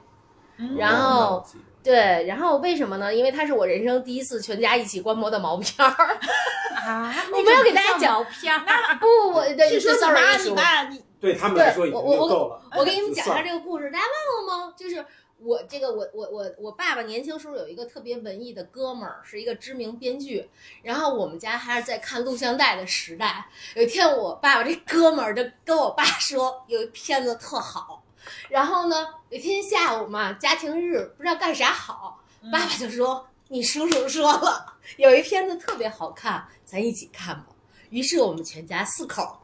[0.76, 1.42] 然后
[1.82, 3.14] 对，然后为什么呢？
[3.14, 6.18] 因为它是我人生第一次全家一起观摩的毛片儿。
[6.76, 8.60] 啊，我没有给大家讲毛片儿。
[9.00, 12.62] 不，我对是说你妈、你爸、你对他们来说对，已经我我够了。
[12.72, 14.74] 我我给你们讲一下这个故事，大家忘了吗？
[14.76, 15.02] 就是
[15.42, 20.48] 我这个我我我我爸爸年轻时候有一个特别文艺的哥们儿，是一个知名编剧。
[20.82, 23.46] 然后我们家还是在看录像带的时代。
[23.74, 28.02] 有一天，我爸爸这哥们儿就跟我爸说，有一片子特好。
[28.48, 32.20] 然后呢，有一天下午嘛，家庭日不知道干啥好，
[32.52, 37.46] 爸爸就说：“你叔叔说了，有一片子特别好看，咱一起看吧。”
[37.88, 39.34] 于是我们全家四口儿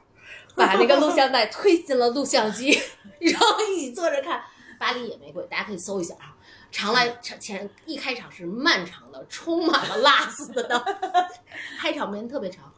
[0.54, 2.78] 把那个录像带推进了录像机，
[3.18, 4.38] 然后一起坐着看
[4.78, 6.36] 《巴黎野玫瑰》，大家可以搜一下啊。
[6.70, 10.84] 常来长前一开场是漫长的，充满了辣丝的，
[11.80, 12.72] 开场没特别长，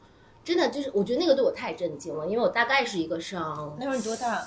[0.44, 4.46] 真的就是我觉得那个对我太震惊了，因为我大概是一个上那会儿你多大？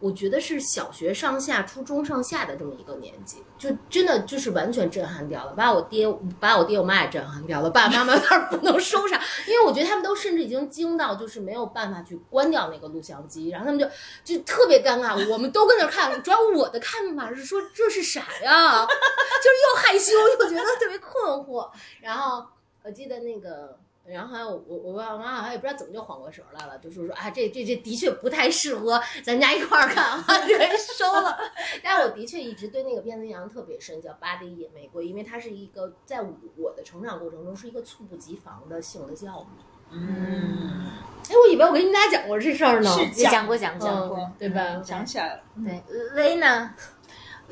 [0.00, 6.06] 我觉得是小学上下、初中上下的这么一个年纪，就真的就是完全震撼掉了，把我爹、
[6.38, 13.88] 把我爹我妈也震撼掉了，爸爸妈妈 有点不能收场，因为我觉得他们都甚至已经惊到，就是没有办法去关掉那个录像机，然后他们就
[14.22, 21.68] 就特别尴尬，我们都跟那看，主要我的看法是说这是啥呀， 就是又害羞又觉得特别困惑，
[22.00, 22.46] 然后
[22.84, 23.78] 我记得那个。
[24.10, 31.36] 然后还有我我爸我妈好像也不知道怎么就缓过神儿来了，就是说啊这这这的确不太适合咱家一块儿看啊，就 给收了。
[31.82, 36.22] 但我的确一直对那个片子印象特别深，叫《巴黎野玫瑰》，因为它是一个在
[36.56, 39.62] 我的成长过程中是一个猝不及防的性的教育。
[39.90, 40.86] 嗯，
[41.30, 44.82] 哎，我以为我跟你们俩讲过这事儿呢，是也讲过讲过嗯过对吧？
[44.84, 45.40] 想起来了。
[45.64, 45.82] 对，
[46.14, 46.74] 雷呢？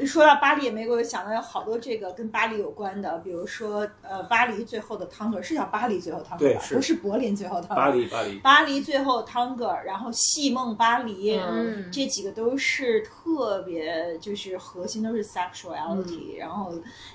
[0.05, 7.75] 说到巴黎野玫瑰，我想到有好多这个跟巴黎有关的，比如说呃，巴黎最后的汤格是叫巴黎最后汤格吧，不是柏林最后汤格。
[7.77, 16.75] 巴黎，巴黎，巴黎最后汤格，然后戏梦巴黎，嗯这几个都是特别，就是核心都是 sexuality，、然后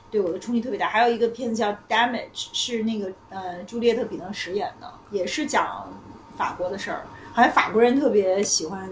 [0.09, 0.87] 对我的冲击特别大。
[0.87, 5.87] 还有一个片子叫《Damage》，是那个呃朱丽叶特·比诺什演的，也是讲
[6.35, 7.05] 法国的事儿。
[7.33, 8.89] 好像法国人特别喜欢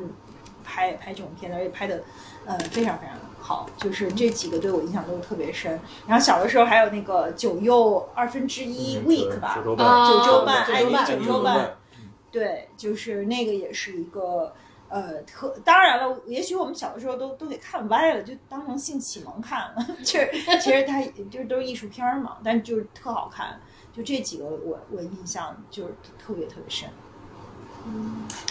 [0.63, 2.03] 拍拍这种片子，而且拍的
[2.45, 3.15] 呃非常非常
[3.49, 3.67] 好。
[3.77, 5.79] 就是这几个对我印象都特别深。
[6.07, 11.77] 然后小的时候还有那个九又二分之一嗯 week 吧，九周啊半，九周半，九周半爱丽九周半。
[12.31, 14.53] 对，就是那个也是一个
[14.87, 19.87] 呃特，当然了，也许我们小的时候都都给看歪了，就当成性启蒙看了。
[20.05, 20.29] 就是
[20.61, 23.59] 其实它就是都是艺术片儿嘛，但就是特好看。
[23.91, 26.87] 就这几个我我印象就是特别特别深。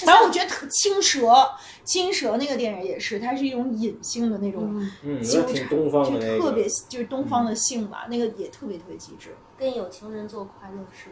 [0.04, 1.50] 反正我觉得特青蛇，
[1.84, 9.34] 青蛇那个电影也是，它是一种隐性的那种嗯，纠缠，那挺东方的那就特别，就是东方的性吧，那个也特别特别极致。
[9.58, 11.10] 跟有情人做快乐事，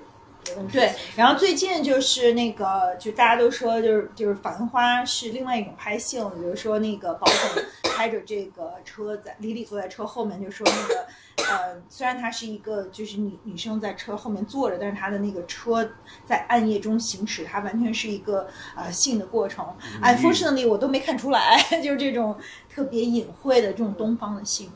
[0.72, 11.06] 对，然后最近就是那个，就大家都说就是就是《繁花》是另外一种拍性，比如说那个宝总开着这个车在李李坐在车后面，就说那个
[11.48, 15.88] 呃，虽然她是一个就是女女生在车后面坐着，但是她的那个车
[16.24, 19.66] 在暗夜中行驶，它完全是一个呃性的过程。
[20.02, 22.36] Unfortunately，我都没看出来， 就是这种
[22.72, 24.70] 特别隐晦的这种东方的性，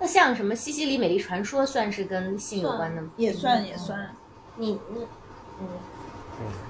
[0.00, 3.10] 那像什么《西西里美丽传说》算是跟性有关的吗？
[3.18, 4.10] 也算也算。
[4.56, 5.06] 你你
[5.60, 5.66] 嗯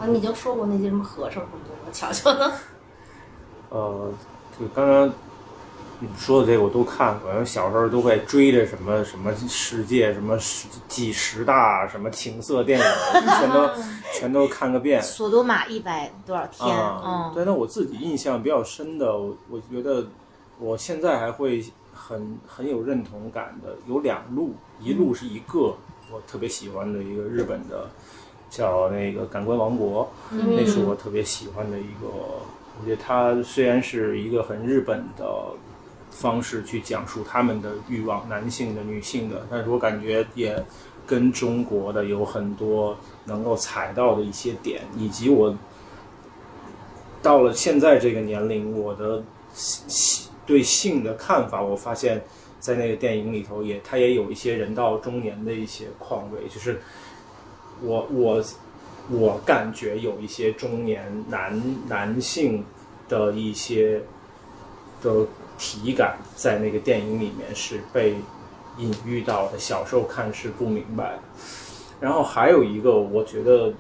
[0.01, 2.53] 啊，你就说过那些什么和尚什么的，我瞧瞧呢。
[3.70, 4.12] 呃，
[4.59, 5.09] 就刚刚
[6.01, 12.87] 你说的这个我都看过，因为小时候都会追着什么什么世界什么十几十大什么情色电影，
[13.39, 13.70] 全都
[14.12, 15.01] 全都看个遍。
[15.01, 16.68] 索多玛一百多少天？
[16.68, 20.05] 啊，嗯，对，那我自己印象比较深的，我我觉得
[20.59, 21.64] 我现在还会
[22.11, 25.76] 很很有认同感的有两路，一路是一个
[26.11, 27.88] 我特别喜欢的一个日本的，
[28.50, 32.08] 叫那个《感官王国》，那是我特别喜欢的一个。
[32.80, 35.52] 我觉得它虽然是一个很日本的
[36.11, 40.64] 方式去讲述他们的欲望，男性的、女性的，但是我感觉也
[41.06, 42.96] 跟中国的有很多
[43.26, 45.54] 能够踩到的一些点，以及我
[47.22, 52.20] 到了现在这个年龄，我的性对性的看法，我发现，
[52.59, 56.80] 在那个电影里头也，它也有一些人到中年的一些况味，就是
[57.80, 58.42] 我我
[59.09, 62.64] 我感觉有一些中年男男性
[63.09, 64.03] 的一些
[65.01, 65.24] 的
[65.57, 68.16] 体感，在那个电影里面是被
[68.78, 71.22] 隐喻到的，小时候看是不明白的。
[72.01, 73.72] 然后还有一个，我觉得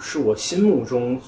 [0.00, 1.20] 是我心目中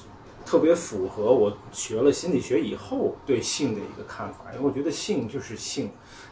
[0.45, 5.89] 特别符合我学了心理学以后对性的一个看法，因为我觉得性就是性，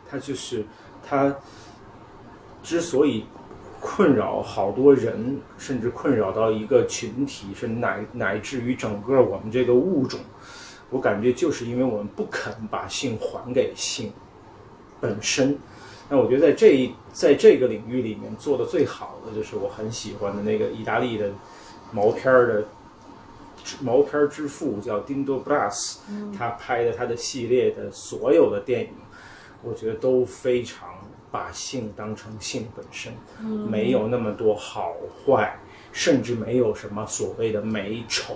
[0.07, 0.63] 它就是
[1.03, 1.35] 它
[2.61, 3.25] 之所以
[3.81, 10.19] 困扰好多人，甚至困扰到一个群体，甚至乃乃至于整个我们这个物种，
[10.91, 14.13] 我感觉就是因为我们不肯把性还给性
[15.01, 15.57] 本身。
[16.07, 21.31] 那我觉得在这一在这个领域里面做的最好的，就是我很喜欢的那个意大利的
[21.91, 22.65] 毛片儿的
[23.81, 25.97] 毛片之父叫 Dindo Brass，、
[26.37, 28.89] 他拍的他的系列的所有的电影，
[29.61, 30.89] 我觉得都非常
[31.31, 33.13] 把性当成性本身，
[33.69, 34.93] 没有那么多好
[35.25, 35.57] 坏，
[35.91, 38.35] 甚至没有什么所谓的美丑，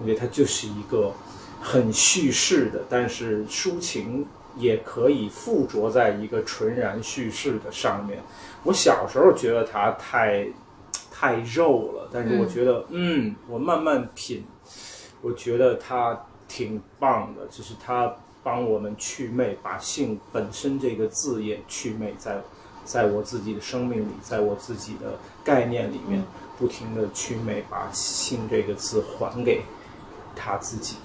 [0.00, 1.12] 我觉得它就是一个
[1.60, 4.26] 很叙事的，但是抒情
[4.56, 8.20] 也可以附着在一个纯然叙事的上面。
[8.62, 10.46] 我小时候觉得它太
[11.24, 14.44] 太肉了，但是我觉得，嗯我慢慢品，
[15.22, 22.42] 我觉得它挺棒的，就是它帮我们祛魅，把性本身这个字也祛魅在，
[22.84, 26.22] 在我自己的生命里，在我自己的概念里面，
[26.58, 29.62] 不停的祛魅，把性这个字还给
[30.36, 30.96] 他自己。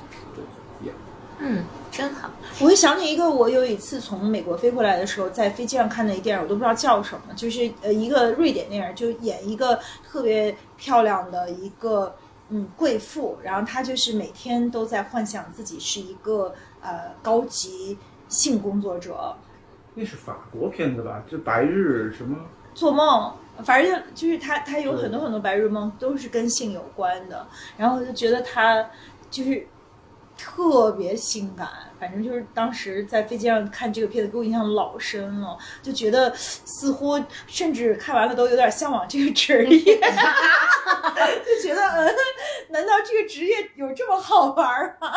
[1.39, 2.29] 嗯，真好。
[2.59, 12.13] 我会想起一个，我有一次从美国飞过来的时候，在飞机上看的一电影，我都不知道叫什么，就是呃一个瑞典电影，就演一个特别漂亮的一个
[12.49, 19.33] 嗯贵妇，然后她就是每天都在幻想自己是一个呃高级性工作者，
[19.95, 21.23] 那是法国片子吧？
[21.31, 22.37] 就白日什么？
[22.73, 23.33] 做梦，
[23.63, 28.85] 反正就就是他他有很多很多白日梦都是跟性有关的，然后我就觉得他
[29.29, 29.65] 就是
[30.39, 31.67] 特别性感，
[31.99, 39.99] 反正就是当时在飞机上看这个片子给我印象老深了，就觉得似乎甚至看完了都有点向往这个职业，
[41.45, 42.15] 就觉得嗯，
[42.69, 44.65] 难道这个职业有这么好玩
[45.01, 45.11] 吗？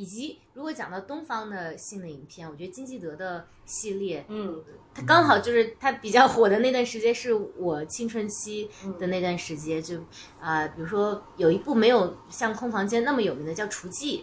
[0.00, 4.58] 以及如果讲到东方的性的影片，我觉得金基德的系列，嗯，
[4.94, 9.82] 他刚好就是他比较火的那段时间，是我青春期的那段时间。
[9.82, 9.98] 就
[10.40, 14.20] 啊、比如说有一部没有像《空房间》那么有名的叫《厨妓》，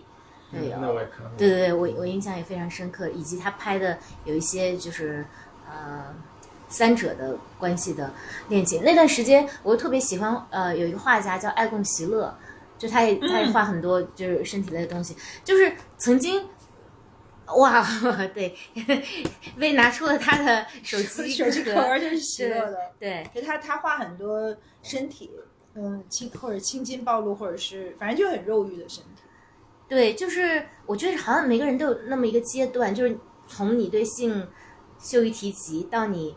[0.51, 1.30] 对，那我也看过。
[1.38, 5.23] 对对对，我我印象也非常深刻，以及他拍的有一些就是
[5.69, 6.11] 呃
[6.67, 8.11] 三者的关系的
[8.49, 8.82] 恋情。
[8.84, 12.36] 那段时间我特别喜欢呃有一个画家叫爱贡席勒，
[12.78, 16.43] 就他也他也画很多就是身体类的东西，就是曾经。
[17.55, 17.82] 哇，
[18.36, 18.53] 对，
[19.57, 24.53] 为拿出了他的手机手机壳儿就是喜乐的，对，就他他画很多
[24.84, 25.32] 身体，
[25.73, 29.21] 嗯，青或者青筋暴露，或者是反正就很肉欲的身体。
[29.88, 33.17] 对，就是我觉得好像每个人都有那么一个阶段，就是
[33.47, 34.45] 从你对性
[34.99, 36.36] 羞于提及到你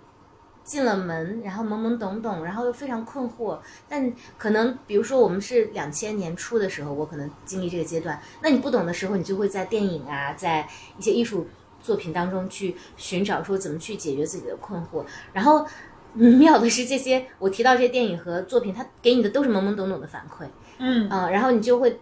[0.70, 3.58] 进了门，然后懵懵懂懂，然后又非常困惑。
[3.88, 10.64] 但可能比如说我们是两千年初的时候，我可能经历这个阶段，那你不懂的时候，你就会在电影啊，在
[10.96, 11.48] 一些艺术
[11.82, 15.04] 作品当中去寻找说怎么去解决自己的困惑。
[15.32, 15.66] 然后
[16.14, 20.46] 嗯妙的是，这些我提到这些电影和作品，它给你的都是懵懵懂懂的反馈。
[20.78, 21.98] 嗯嗯，然后你就会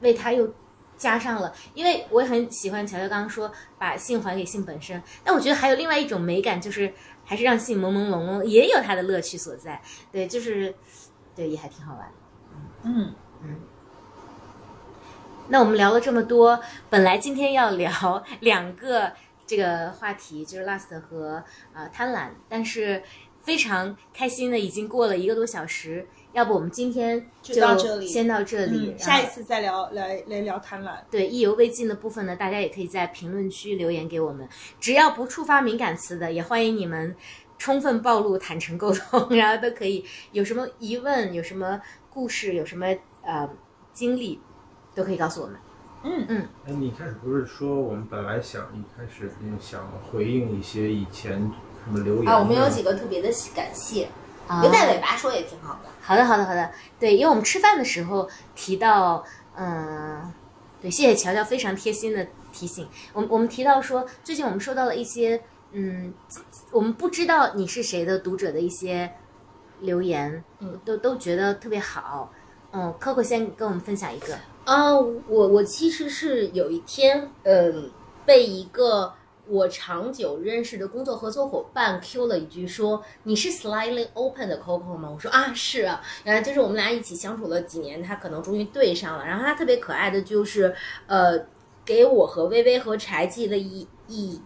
[0.00, 0.52] 为它又
[0.96, 6.92] 加上了，因为我也很喜欢乔乔刚刚说把性还给性本身，但我觉得还有另外一种美感，就是
[7.30, 9.80] 还是让戏朦朦胧胧，也有它的乐趣所在。
[10.10, 10.74] 对，就是
[11.36, 12.12] 对，也还挺好玩。
[12.82, 13.14] 嗯
[15.46, 19.12] 那我们聊了这么多，本来今天要聊 两个
[19.46, 23.04] 这个话题，就是 lust 和呃贪婪，但是
[23.42, 30.92] 非常开心的已经过了一个多小时，要不我们今天就到这里先到这里，嗯，下一次再聊来来聊贪婪。
[31.10, 37.14] 对意犹未尽的部分呢，大家也可以在评论区留言给我们，只要不触发敏感词的，也欢迎你们
[37.58, 40.04] 充分暴露、坦诚沟通， 然后都可以。
[40.32, 42.86] 有什么疑问、有什么故事、有什么
[43.22, 43.48] 呃
[43.92, 44.40] 经历，
[44.94, 45.56] 都可以告诉我们。
[46.02, 51.32] 嗯嗯哎，你一开始不是说我们本来想一开始嗯想回应一些以前
[51.84, 54.10] 什么留言啊，我们有几个特别的感谢，啊
[54.62, 55.88] 留在尾巴说也挺好的。
[56.00, 56.70] 好的，好的，好的。
[56.98, 59.24] 对，因为我们吃饭的时候提到，
[59.56, 60.32] 嗯、
[60.82, 62.88] 对，谢谢乔乔非常贴心的提醒。
[63.12, 65.40] 我们我们提到说，最近我们收到了一些，
[65.72, 66.12] 嗯，
[66.72, 69.12] 我们不知道你是谁的读者的一些
[69.80, 72.32] 留言，嗯，都都觉得特别好。
[72.72, 77.90] 嗯，Coco 先跟我们分享一个，啊，我我其实是有一天，嗯，
[78.24, 79.12] 被一个
[79.50, 89.26] 我长久认识的工作合作伙伴 Q 了一句说：“你是 slightly open 的 Coco 吗？”我说：“啊，是啊。”然后就是我们俩一起相处了几年，他可能终于对上了。
[89.26, 90.72] 然后他特别可爱的就是，
[91.08, 91.46] 呃，
[91.84, 94.40] 给我和微微和柴寄了一一。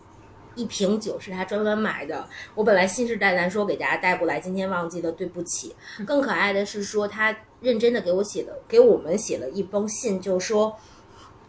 [0.57, 5.75] 一瓶酒是他专门买的，我本来信誓旦旦说给大家带过来，今天忘记了，对不起。
[6.07, 10.79] 更可爱的是说，他认真的给我写了，给我们写了一封信，就说。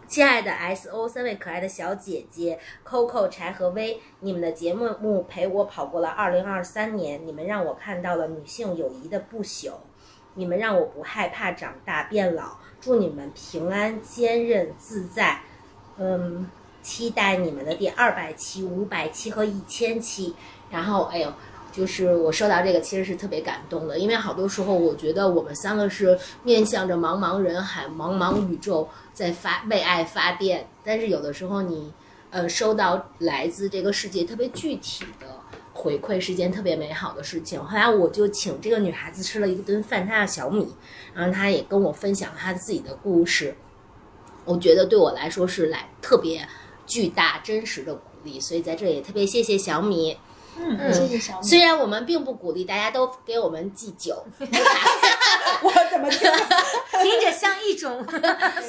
[0.07, 9.71] 亲爱的 S O 三位可爱的小姐姐 Coco、柴和薇，你们的节目目陪我跑过了2023年，你们让我看到了女性友谊的不朽，
[10.35, 15.41] 你们让我不害怕长大变老，祝你们平安、坚韧、自在。
[15.97, 16.49] 嗯，
[16.83, 20.35] 期待你们的第二百期、五百期和一千期。
[20.69, 21.33] 然后，哎呦，
[21.75, 31.91] 就是我收到这个其实是特别感动的，因为好多时候我觉得我们三个是面向着茫茫人海、茫茫宇宙在发为爱发电，但是有的时候你
[32.29, 35.27] 呃收到来自这个世界特别具体的
[35.73, 37.61] 回馈是件特别美好的事情。
[37.61, 40.73] 后来我就请这个女孩子吃了一顿饭，她叫小米，
[41.13, 43.53] 然后她也跟我分享她自己的故事，
[44.45, 46.47] 我觉得对我来说是来特别
[46.87, 50.17] 巨大真实的鼓励，所以在这里也特别谢谢小米。
[50.57, 51.47] 嗯，谢谢小米。
[51.47, 56.31] 虽然我们并不鼓励大家都给我们寄酒， 我怎么听？
[57.03, 58.03] 听着像一种。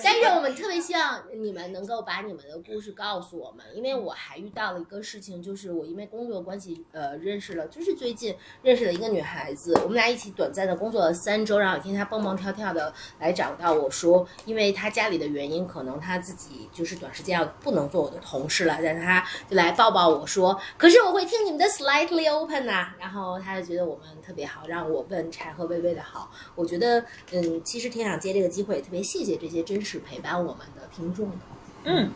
[0.03, 31.37] 但是我们特别希望你们能够把你们的故事告诉我们，因为我还遇到了一个事情，就是我因为工作关系，呃，认识了，就是最近认识了一个女孩子，我们俩一起短暂的工作了三周，然后有一天她蹦蹦跳跳的来找到我说，因为她家里的原因，可能她自己就是短时间要不能做我的同事了，但是她就来抱抱我说，可是我会听你们的 slightly open 呐、然后他就觉得我们特别好，让我问柴和薇薇的好，我觉得，嗯，其实挺想借这个机会，特别谢谢这些真实陪伴我们的听众的。
[31.85, 32.11] 嗯，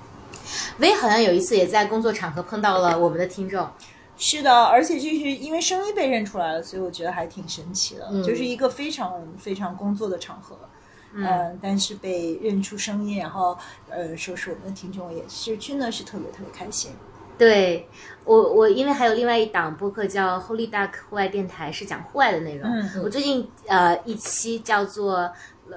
[0.79, 3.69] 薇好像有一次也在工作场合碰到了我们的听众，
[4.17, 10.57] 是的，而且就是因为声音被认出来了，所以我觉得还挺神奇的，嗯就是一个非常非常工作的场合。
[11.13, 13.59] 嗯、但是被认出声音，然后
[13.89, 16.93] 呃，说是我们的听众，也是真的是特别特别开心。
[17.37, 17.89] 对
[18.25, 22.71] 我，我因为还有另外一档播客叫 Holy Duck 户外电台，是讲户外的内容。
[22.71, 25.31] 嗯我最近呃一期叫做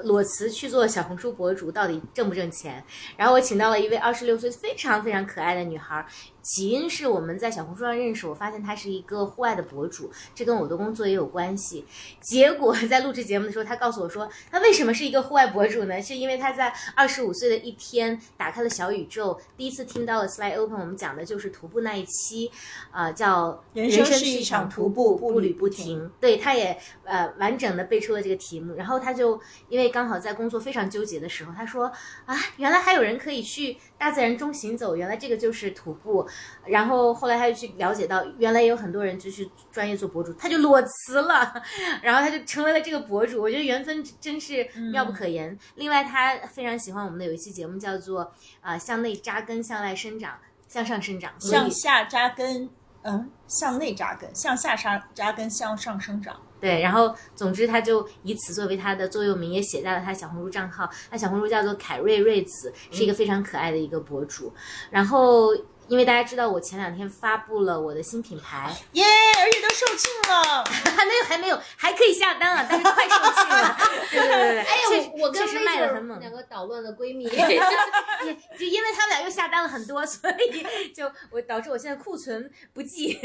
[0.04, 2.84] 裸辞去做小红书博主到底挣不挣钱？
[3.16, 6.06] 然后我请到了一位二十六岁非常非常可爱的女孩，
[6.44, 11.86] 起因是我们在小红书上认识，我发现他是一个户外的博主，这跟我的工作也有关系。
[12.20, 16.02] 结果 在录制节目的时候，他告诉我说，他为什么是一个户外博主呢？
[16.02, 22.52] 是因为他在二十五岁的一天打开了小宇宙，第一次听到了 Slide Open，我们讲的就是徒步那一期，
[22.92, 26.12] 呃，叫人生生是一一场场徒步，步步履不停。
[26.20, 29.40] 对，他也呃完整的背出了这个题目，然后他就
[29.70, 31.90] 因为刚好在工作非常纠结的时候，他说
[32.26, 36.28] 啊，原来还有人可以去大自然中行走，原来这个就是徒步。
[36.66, 41.54] 然后后来他就去了解到，原来也有很多人就是专业做博主，他就裸辞了，
[42.02, 43.42] 然后他就成为了这个博主。
[43.42, 45.58] 我觉得缘分真是妙不可言。
[45.76, 50.38] 另外，他非常喜欢我们的有一期节目叫做啊、向内扎根，向外生长。
[50.66, 52.68] 向上生长，向下扎根，
[53.04, 56.36] 嗯向内扎根，向下扎扎根，向上生长。
[56.60, 60.90] 对，然后总之他就以此作为他的座右铭，也写在了他小红书账号。
[61.12, 64.52] 他小红书叫做凯瑞瑞子，是一个非常可爱的一个博主。
[64.90, 65.54] 然后
[65.94, 70.64] 因为大家知道我前两天发布了我的新品牌， 耶，而且都售罄了。
[70.98, 73.78] 还没有还没有还可以下单啊，但是快售罄了。
[74.10, 76.20] 对对对对，哎确呀，我我跟确实卖的很猛。
[76.20, 83.20] 两个捣乱的闺蜜，就因为他们俩又下单了很多，所以就我导致我现在库存不济。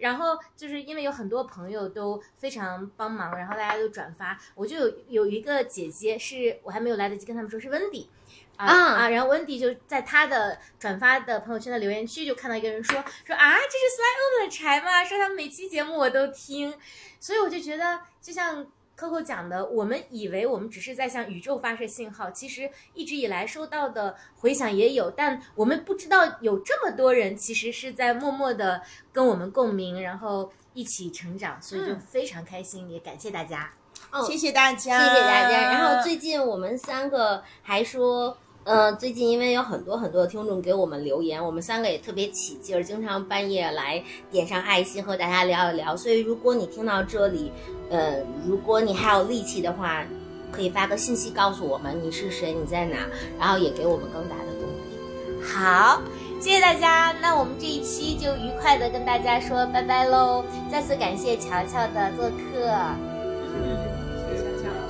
[0.00, 8.10] 然后就是因为有很多朋友都非常帮忙，然后大家都转发，我就有有一个姐姐是我还没有来得及跟他们说，是温迪。
[8.56, 9.08] 啊啊啊！
[9.08, 15.04] 然后温迪就在他的转发的朋友圈的留言区就看到一个人说说啊，这是 Sly Open 的柴吗？
[15.04, 16.72] 说他们每期节目我都听，
[17.18, 18.64] 所以我就觉得就像
[18.96, 28.80] Coco 讲的，我们以为我们只是在向宇宙发射信号，其实一直以来收到的回响也有，但我们不知道有这么多人其实是在默默的
[29.12, 33.72] 跟我们共鸣，然后一起成长，所以就非常开心，也感谢大家。
[34.14, 35.72] 嗯谢谢大家，谢谢大家。
[35.72, 38.36] 然后最近我们三个还说。
[38.66, 45.94] 呃，最近因为有很多很多的听众给我们留言，我们三个也特别起劲儿，经常半夜来点上爱心和大家聊一聊。
[45.94, 47.52] 所以如果你听到这里，
[47.90, 50.02] 呃，如果你还有力气的话，
[50.50, 52.96] 可以发个信息告诉我们你是谁，你在哪，
[53.38, 55.44] 然后也给我们更大的动力。
[55.44, 56.00] 好，
[56.40, 57.14] 谢谢大家。
[57.20, 60.42] 那我们这一期就愉快的跟大家说拜拜喽！
[60.72, 63.93] 再次感谢乔乔的做客。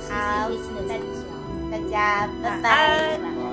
[0.09, 0.49] 好
[1.71, 2.29] 大家。
[2.43, 3.44] 拜拜。